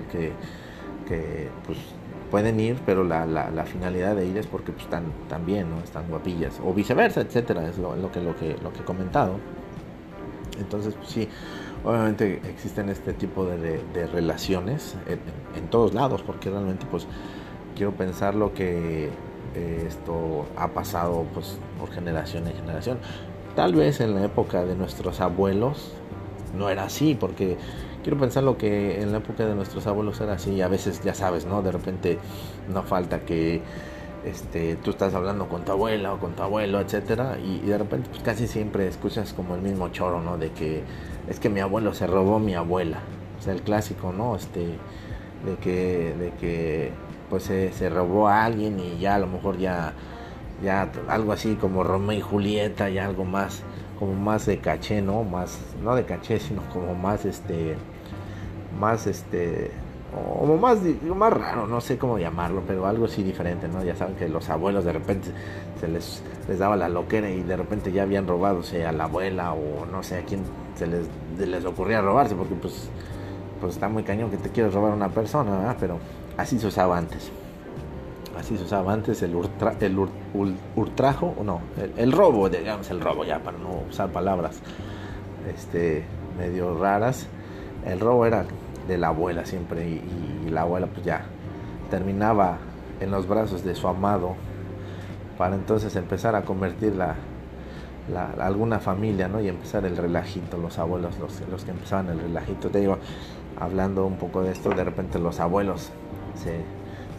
que, 1.07 1.49
pues 1.67 1.77
pueden 2.33 2.59
ir, 2.59 2.77
pero 2.83 3.03
la, 3.03 3.27
la, 3.27 3.63
finalidad 3.63 4.15
de 4.15 4.25
ir 4.25 4.35
es 4.39 4.47
porque 4.47 4.71
pues, 4.71 4.85
están, 4.85 5.03
están 5.21 5.45
bien, 5.45 5.69
¿no? 5.69 5.77
Están 5.83 6.09
guapillas, 6.09 6.59
o 6.65 6.73
viceversa, 6.73 7.21
etcétera, 7.21 7.69
es 7.69 7.77
lo, 7.77 7.93
que, 8.11 8.21
lo, 8.21 8.35
que, 8.35 8.57
lo 8.63 8.73
que 8.73 8.79
he 8.79 8.83
comentado. 8.83 9.35
Entonces, 10.59 10.95
pues 10.95 11.09
sí, 11.09 11.29
obviamente 11.85 12.41
existen 12.49 12.89
este 12.89 13.13
tipo 13.13 13.45
de, 13.45 13.83
de, 13.93 14.07
relaciones 14.07 14.95
en, 15.05 15.19
en, 15.55 15.67
todos 15.69 15.93
lados, 15.93 16.23
porque 16.23 16.49
realmente 16.49 16.87
pues 16.89 17.05
quiero 17.75 17.91
pensar 17.91 18.33
lo 18.33 18.51
que 18.51 19.11
eh, 19.53 19.85
esto 19.87 20.47
ha 20.55 20.69
pasado 20.69 21.27
pues 21.35 21.59
por 21.79 21.91
generación 21.91 22.47
en 22.47 22.55
generación. 22.55 22.97
Tal 23.55 23.75
vez 23.75 24.01
en 24.01 24.15
la 24.15 24.25
época 24.25 24.65
de 24.65 24.73
nuestros 24.75 25.21
abuelos 25.21 25.93
no 26.57 26.71
era 26.71 26.85
así, 26.85 27.13
porque 27.13 27.57
quiero 28.03 28.19
pensar 28.19 28.43
lo 28.43 28.57
que 28.57 29.01
en 29.01 29.11
la 29.11 29.17
época 29.19 29.45
de 29.45 29.55
nuestros 29.55 29.87
abuelos 29.87 30.21
era 30.21 30.33
así. 30.33 30.61
A 30.61 30.67
veces 30.67 31.01
ya 31.03 31.15
sabes, 31.15 31.45
¿no? 31.45 31.61
De 31.61 31.71
repente 31.71 32.19
no 32.71 32.83
falta 32.83 33.21
que 33.21 33.61
este, 34.25 34.75
tú 34.77 34.91
estás 34.91 35.13
hablando 35.13 35.49
con 35.49 35.65
tu 35.65 35.71
abuela 35.71 36.13
o 36.13 36.19
con 36.19 36.33
tu 36.33 36.43
abuelo, 36.43 36.79
etcétera, 36.79 37.37
y, 37.39 37.59
de 37.59 37.77
repente 37.77 38.09
pues, 38.09 38.23
casi 38.23 38.47
siempre 38.47 38.87
escuchas 38.87 39.33
como 39.33 39.55
el 39.55 39.61
mismo 39.61 39.89
choro, 39.89 40.21
¿no? 40.21 40.37
De 40.37 40.51
que 40.51 40.83
es 41.27 41.39
que 41.39 41.49
mi 41.49 41.59
abuelo 41.59 41.93
se 41.93 42.07
robó 42.07 42.39
mi 42.39 42.55
abuela. 42.55 42.99
O 43.39 43.41
sea, 43.41 43.53
el 43.53 43.61
clásico, 43.61 44.13
¿no? 44.13 44.35
Este, 44.35 44.77
de 45.45 45.55
que, 45.61 46.15
de 46.17 46.31
que 46.39 46.91
pues 47.29 47.43
se, 47.43 47.89
robó 47.89 48.27
a 48.27 48.45
alguien 48.45 48.79
y 48.79 48.99
ya 48.99 49.15
a 49.15 49.19
lo 49.19 49.27
mejor 49.27 49.57
ya, 49.57 49.93
ya 50.63 50.89
algo 51.09 51.33
así 51.33 51.55
como 51.55 51.83
Romeo 51.83 52.17
y 52.17 52.21
Julieta, 52.21 52.89
y 52.89 52.99
algo 52.99 53.25
más, 53.25 53.63
como 53.99 54.13
más 54.13 54.45
de 54.45 54.59
caché, 54.59 55.01
¿no? 55.01 55.23
Más, 55.23 55.59
no 55.83 55.95
de 55.95 56.05
caché, 56.05 56.39
sino 56.39 56.61
como 56.71 56.95
más 56.95 57.25
este, 57.25 57.75
más 58.79 59.07
este, 59.07 59.71
como 60.39 60.57
más, 60.57 60.79
más 61.15 61.33
raro, 61.33 61.67
no 61.67 61.81
sé 61.81 61.97
cómo 61.97 62.19
llamarlo, 62.19 62.63
pero 62.67 62.85
algo 62.85 63.05
así 63.05 63.23
diferente, 63.23 63.67
¿no? 63.67 63.83
Ya 63.83 63.95
saben 63.95 64.15
que 64.15 64.29
los 64.29 64.49
abuelos 64.49 64.85
de 64.85 64.93
repente 64.93 65.29
se 65.79 65.87
les, 65.87 66.21
les 66.47 66.59
daba 66.59 66.75
la 66.75 66.89
loquera 66.89 67.29
y 67.29 67.41
de 67.41 67.57
repente 67.57 67.91
ya 67.91 68.03
habían 68.03 68.27
robado 68.27 68.61
a 68.61 68.91
la 68.91 69.03
abuela 69.05 69.53
o 69.53 69.85
no 69.85 70.03
sé 70.03 70.19
a 70.19 70.23
quién 70.23 70.41
se 70.75 70.87
les, 70.87 71.07
les 71.39 71.65
ocurría 71.65 72.01
robarse, 72.01 72.35
porque 72.35 72.55
pues, 72.55 72.89
pues 73.59 73.73
está 73.73 73.89
muy 73.89 74.03
cañón 74.03 74.29
que 74.29 74.37
te 74.37 74.49
quieres 74.49 74.73
robar 74.73 74.91
a 74.91 74.95
una 74.95 75.09
persona, 75.09 75.57
¿verdad? 75.57 75.77
Pero 75.79 75.99
Así 76.37 76.59
se 76.59 76.67
usaba 76.67 76.97
antes. 76.97 77.31
Así 78.37 78.57
se 78.57 78.63
usaba 78.63 78.93
antes 78.93 79.21
el, 79.21 79.35
el 79.79 80.07
ultrajo, 80.75 81.35
o 81.37 81.43
no, 81.43 81.61
el, 81.97 82.11
robo, 82.11 82.49
digamos 82.49 82.89
el 82.89 82.99
robo 82.99 83.23
ya, 83.23 83.39
para 83.39 83.57
no 83.59 83.83
usar 83.89 84.09
palabras 84.09 84.59
este, 85.55 86.03
medio 86.37 86.75
raras. 86.77 87.27
El 87.85 87.99
robo 87.99 88.25
era 88.25 88.45
de 88.87 88.97
la 88.97 89.07
abuela 89.07 89.45
siempre 89.45 89.87
y, 89.87 90.49
la 90.49 90.61
abuela 90.61 90.87
pues 90.87 91.03
ya 91.03 91.25
terminaba 91.89 92.57
en 92.99 93.09
los 93.09 93.27
brazos 93.27 93.63
de 93.63 93.73
su 93.73 93.87
amado 93.87 94.35
para 95.37 95.55
entonces 95.55 95.95
empezar 95.95 96.35
a 96.35 96.43
convertir 96.43 96.93
la, 96.95 97.15
alguna 98.39 98.79
familia, 98.79 99.27
¿no? 99.27 99.41
Y 99.41 99.47
empezar 99.47 99.85
el 99.85 99.97
relajito, 99.97 100.57
los 100.57 100.77
abuelos, 100.77 101.17
los, 101.17 101.41
los 101.49 101.63
que 101.65 101.71
empezaban 101.71 102.09
el 102.09 102.19
relajito. 102.19 102.69
Te 102.69 102.79
digo, 102.79 102.97
hablando 103.59 104.05
un 104.05 104.17
poco 104.17 104.43
de 104.43 104.51
esto, 104.51 104.69
de 104.69 104.83
repente 104.83 105.17
los 105.17 105.39
abuelos 105.39 105.91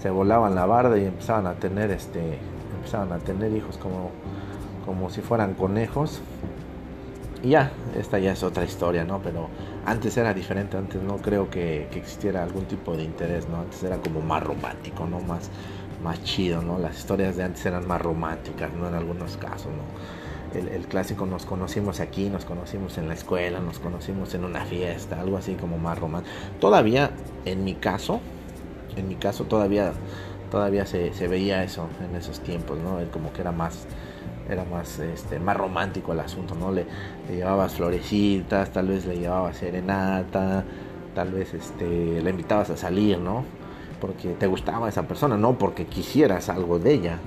se, 0.00 0.10
volaban 0.10 0.54
la 0.54 0.66
barda 0.66 0.98
y 0.98 1.06
empezaban 1.06 1.46
a 1.46 1.54
tener 1.54 1.90
este 1.90 2.38
empezaban 2.76 3.10
a 3.12 3.18
tener 3.18 3.50
hijos 3.52 3.78
como 3.78 4.10
como 4.84 5.08
si 5.08 5.22
fueran 5.22 5.54
conejos 5.54 6.20
y 7.42 7.50
ya 7.50 7.72
esta 7.98 8.18
ya 8.18 8.32
es 8.32 8.42
otra 8.42 8.64
historia 8.64 9.04
no 9.04 9.20
pero 9.20 9.48
antes 9.86 10.16
era 10.16 10.32
diferente 10.34 10.76
antes 10.76 11.02
no 11.02 11.18
creo 11.18 11.50
que, 11.50 11.88
existiera 11.92 12.42
algún 12.42 12.64
tipo 12.66 12.96
de 12.96 13.04
interés 13.04 13.48
no 13.48 13.60
antes 13.60 13.82
era 13.82 13.98
como 13.98 14.20
más 14.20 14.42
romántico 14.42 15.06
no 15.06 15.20
más 15.20 15.50
más 16.02 16.22
chido 16.24 16.62
no 16.62 16.78
las 16.78 16.98
historias 16.98 17.36
de 17.36 17.44
antes 17.44 17.64
eran 17.66 17.86
más 17.86 18.00
románticas 18.00 18.72
no 18.74 18.88
en 18.88 18.94
algunos 18.94 19.36
casos 19.36 19.72
no 19.72 20.58
el, 20.58 20.68
el, 20.68 20.86
clásico 20.86 21.26
nos 21.26 21.46
conocimos 21.46 21.98
aquí, 21.98 22.28
nos 22.28 22.44
conocimos 22.44 22.96
en 22.96 23.08
la 23.08 23.14
escuela, 23.14 23.58
nos 23.58 23.80
conocimos 23.80 24.34
en 24.34 24.44
una 24.44 24.64
fiesta, 24.64 25.20
algo 25.20 25.36
así 25.36 25.54
como 25.54 25.78
más 25.78 25.98
romántico. 25.98 26.32
Todavía, 26.60 27.10
en 27.44 27.64
mi 27.64 27.74
caso, 27.74 28.20
en 28.94 29.08
mi 29.08 29.16
caso 29.16 29.46
todavía 29.46 29.92
todavía 30.54 30.86
se, 30.86 31.10
veía 31.26 31.64
eso 31.64 31.88
en 32.08 32.14
esos 32.14 32.38
tiempos, 32.38 32.78
¿no? 32.78 32.98
Como 33.10 33.32
que 33.32 33.40
era 33.40 33.50
más 33.50 33.86
era 34.48 34.64
más 34.64 34.98
este 34.98 35.38
más 35.38 35.56
romántico 35.56 36.12
el 36.12 36.20
asunto, 36.20 36.54
¿no? 36.54 36.70
Le, 36.70 36.86
llevabas 37.28 37.74
florecitas, 37.74 38.70
tal 38.70 38.88
vez 38.88 39.06
le 39.06 39.18
llevabas 39.18 39.56
serenata, 39.56 40.64
tal 41.14 41.30
vez 41.32 41.54
este 41.54 42.20
le 42.22 42.30
invitabas 42.30 42.70
a 42.70 42.76
salir, 42.76 43.18
¿no? 43.18 43.44
Porque 44.00 44.30
te 44.34 44.46
gustaba 44.46 44.88
esa 44.88 45.08
persona, 45.08 45.36
no 45.36 45.56
porque 45.58 45.86
quisieras 45.86 46.48
algo 46.48 46.78
de 46.78 46.92
ella. 46.92 47.18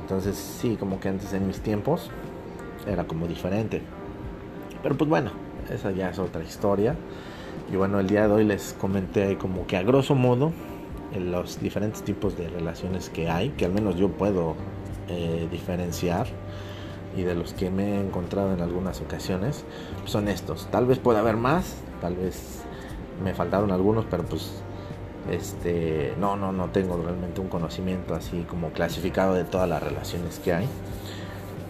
Entonces, 0.00 0.36
sí, 0.36 0.76
como 0.76 0.98
que 0.98 1.08
antes 1.08 1.32
en 1.32 1.46
mis 1.46 1.60
tiempos 1.60 2.10
era 2.86 3.04
como 3.04 3.26
diferente. 3.26 3.82
Pero 4.82 4.96
pues 4.96 5.08
bueno, 5.08 5.30
esa 5.70 5.90
ya 5.92 6.10
es 6.10 6.18
otra 6.18 6.42
historia. 6.42 6.96
Y 7.72 7.76
bueno, 7.76 8.00
el 8.00 8.08
día 8.08 8.26
de 8.26 8.34
hoy 8.34 8.44
les 8.44 8.72
comenté 8.72 9.38
como 9.38 9.66
que 9.66 9.76
a 9.76 9.82
grosso 9.82 10.14
modo 10.14 10.52
los 11.18 11.60
diferentes 11.60 12.02
tipos 12.02 12.36
de 12.36 12.48
relaciones 12.48 13.10
que 13.10 13.28
hay, 13.28 13.50
que 13.50 13.64
al 13.64 13.72
menos 13.72 13.96
yo 13.96 14.08
puedo 14.08 14.56
eh, 15.08 15.48
diferenciar 15.50 16.26
y 17.16 17.22
de 17.22 17.34
los 17.34 17.52
que 17.54 17.70
me 17.70 17.96
he 17.96 18.00
encontrado 18.00 18.52
en 18.52 18.60
algunas 18.60 19.00
ocasiones, 19.00 19.64
son 20.04 20.28
estos. 20.28 20.68
Tal 20.70 20.86
vez 20.86 20.98
pueda 20.98 21.20
haber 21.20 21.36
más, 21.36 21.76
tal 22.00 22.16
vez 22.16 22.62
me 23.22 23.34
faltaron 23.34 23.72
algunos, 23.72 24.04
pero 24.08 24.24
pues 24.24 24.62
este 25.30 26.14
no 26.18 26.36
no 26.36 26.52
no 26.52 26.70
tengo 26.70 26.96
realmente 26.96 27.40
un 27.40 27.48
conocimiento 27.48 28.14
así 28.14 28.44
como 28.48 28.70
clasificado 28.70 29.34
de 29.34 29.44
todas 29.44 29.68
las 29.68 29.82
relaciones 29.82 30.38
que 30.38 30.52
hay. 30.52 30.68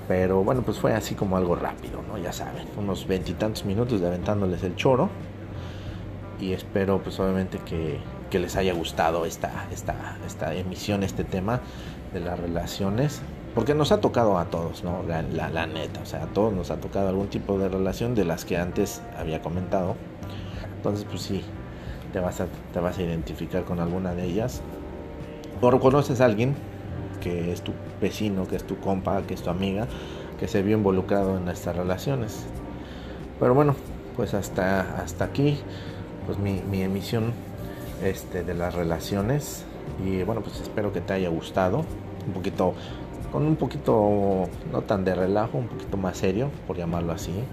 Pero 0.09 0.43
bueno, 0.43 0.63
pues 0.63 0.79
fue 0.79 0.93
así 0.93 1.15
como 1.15 1.37
algo 1.37 1.55
rápido, 1.55 2.03
¿no? 2.09 2.19
Ya 2.19 2.33
saben, 2.33 2.67
unos 2.77 3.07
veintitantos 3.07 3.65
minutos 3.65 4.01
de 4.01 4.09
aventándoles 4.09 4.63
el 4.65 4.75
choro 4.77 5.09
y 6.41 6.53
espero 6.53 7.01
pues 7.01 7.19
obviamente 7.21 7.59
que, 7.59 7.99
les 8.39 8.57
haya 8.57 8.73
gustado 8.73 9.27
esta, 9.27 9.67
esta, 9.73 10.17
esta 10.27 10.55
emisión, 10.55 11.03
este 11.03 11.25
tema 11.25 11.61
de 12.13 12.21
las 12.21 12.39
relaciones, 12.39 13.23
porque 13.55 13.75
nos 13.75 13.93
ha 13.93 14.01
tocado 14.01 14.39
a 14.39 14.47
todos, 14.47 14.85
¿no? 14.85 15.03
La, 15.03 15.23
la, 15.23 15.67
neta, 15.67 16.01
o 16.01 16.07
sea, 16.07 16.25
a 16.25 16.27
todos 16.27 16.53
nos 16.53 16.71
ha 16.71 16.77
tocado 16.77 17.09
algún 17.09 17.29
tipo 17.29 17.59
de 17.59 17.69
relación 17.69 18.15
de 18.15 18.25
las 18.25 18.45
que 18.45 18.57
antes 18.57 19.03
había 19.19 19.43
comentado. 19.43 19.97
Entonces, 20.77 21.05
pues 21.09 21.23
sí, 21.23 21.43
te 22.13 22.21
vas 22.21 22.41
a, 22.41 22.47
te 22.73 22.81
vas 22.81 22.99
a 22.99 23.03
identificar 23.03 23.65
con 23.65 23.81
alguna 23.81 24.15
de 24.15 24.25
ellas. 24.25 24.63
O 25.61 25.81
conoces 25.81 26.21
a 26.21 26.25
alguien 26.25 26.55
que 27.21 27.53
es 27.53 27.63
tu 27.63 27.73
vecino, 28.01 28.47
que 28.47 28.57
es 28.57 28.65
tu 28.65 28.79
compa, 28.79 29.23
que 29.23 29.35
es 29.35 29.43
tu 29.43 29.51
amiga, 29.51 29.87
que 30.39 30.49
se 30.49 30.63
vio 30.63 30.77
involucrado 30.77 31.37
en 31.37 31.49
estas 31.49 31.77
relaciones. 31.77 32.47
Pero 33.39 33.55
bueno, 33.55 33.75
pues 34.17 34.33
hasta, 34.35 35.03
hasta 35.03 35.25
aquí 35.25 35.59
pues 36.27 36.39
mi, 36.39 36.83
emisión 36.83 37.33
este, 38.03 38.43
de 38.45 38.55
las 38.55 38.75
relaciones 38.75 39.65
y 40.05 40.23
bueno 40.23 40.41
pues 40.43 40.61
espero 40.61 40.93
que 40.93 41.01
te 41.01 41.13
haya 41.13 41.29
gustado 41.29 41.85
un 42.27 42.33
poquito 42.33 42.75
con 43.33 43.47
un 43.47 43.57
poquito 43.57 44.49
no 44.73 44.83
tan 44.83 45.05
de 45.05 45.15
relajo 45.15 45.59
un 45.59 45.69
poquito 45.69 45.97
más 45.97 46.19
serio 46.19 46.51
por 46.67 46.77
llamarlo 46.77 47.13
así 47.13 47.45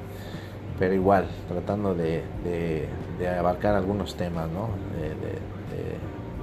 pero 0.79 0.93
igual, 0.93 1.25
tratando 1.47 1.95
de, 1.95 2.23
abarcar 3.38 3.75
algunos 3.75 4.15
temas, 4.15 4.47
¿no? 4.49 4.69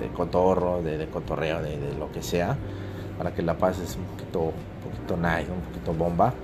De, 0.01 0.09
cotorro, 0.09 0.83
de, 0.83 1.07
cotorreo, 1.07 1.63
de, 1.63 1.95
lo 1.99 2.11
que 2.11 2.23
sea, 2.23 2.57
para 3.17 3.33
que 3.33 3.43
la 3.43 3.57
pases 3.57 3.97
un 3.97 4.05
poquito, 4.05 4.41
un 4.41 4.91
poquito 4.91 5.17
nice, 5.17 5.51
un 5.51 5.61
poquito 5.61 5.95
bomba. 5.95 6.35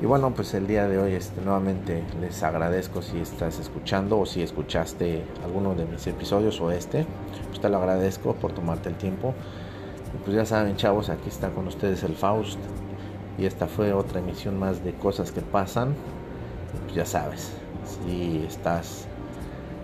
Y 0.00 0.04
bueno, 0.04 0.30
pues 0.34 0.52
el 0.52 0.66
día 0.66 0.86
de 0.88 0.98
hoy 0.98 1.14
este, 1.14 1.40
nuevamente 1.40 2.04
les 2.20 2.42
agradezco 2.42 3.00
si 3.00 3.18
estás 3.18 3.58
escuchando 3.58 4.18
o 4.18 4.26
si 4.26 4.42
escuchaste 4.42 5.24
alguno 5.42 5.74
de 5.74 5.86
mis 5.86 6.06
episodios 6.06 6.60
o 6.60 6.70
este. 6.70 7.06
Pues 7.48 7.60
te 7.60 7.70
lo 7.70 7.78
agradezco 7.78 8.34
por 8.34 8.52
tomarte 8.52 8.90
el 8.90 8.96
tiempo. 8.96 9.32
Y 10.14 10.18
pues 10.22 10.36
ya 10.36 10.44
saben, 10.44 10.76
chavos, 10.76 11.08
aquí 11.08 11.30
está 11.30 11.48
con 11.48 11.66
ustedes 11.66 12.02
el 12.02 12.14
Faust. 12.14 12.58
Y 13.38 13.46
esta 13.46 13.68
fue 13.68 13.94
otra 13.94 14.20
emisión 14.20 14.58
más 14.58 14.84
de 14.84 14.92
cosas 14.92 15.32
que 15.32 15.40
pasan. 15.40 15.94
Pues 16.84 16.94
ya 16.94 17.06
sabes, 17.06 17.52
si 18.04 18.44
estás 18.46 19.06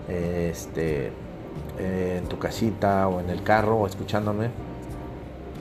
este, 0.09 1.11
en 1.79 2.25
tu 2.29 2.39
casita 2.39 3.09
o 3.09 3.19
en 3.19 3.31
el 3.31 3.43
carro 3.43 3.79
o 3.79 3.87
escuchándome, 3.87 4.51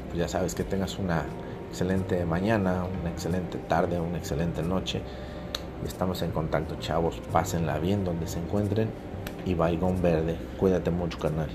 pues 0.07 0.19
ya 0.19 0.27
sabes 0.27 0.55
que 0.55 0.65
tengas 0.65 0.99
una 0.99 1.23
excelente 1.71 2.25
mañana, 2.25 2.83
una 2.83 3.09
excelente 3.09 3.57
tarde, 3.57 3.97
una 3.97 4.17
excelente 4.17 4.61
noche. 4.61 5.01
Estamos 5.87 6.21
en 6.21 6.31
contacto, 6.31 6.75
chavos. 6.79 7.21
Pásenla 7.31 7.79
bien 7.79 8.03
donde 8.03 8.27
se 8.27 8.39
encuentren. 8.39 8.89
Y 9.45 9.53
Baigón 9.53 10.01
Verde. 10.01 10.35
Cuídate 10.59 10.91
mucho, 10.91 11.17
canal. 11.17 11.47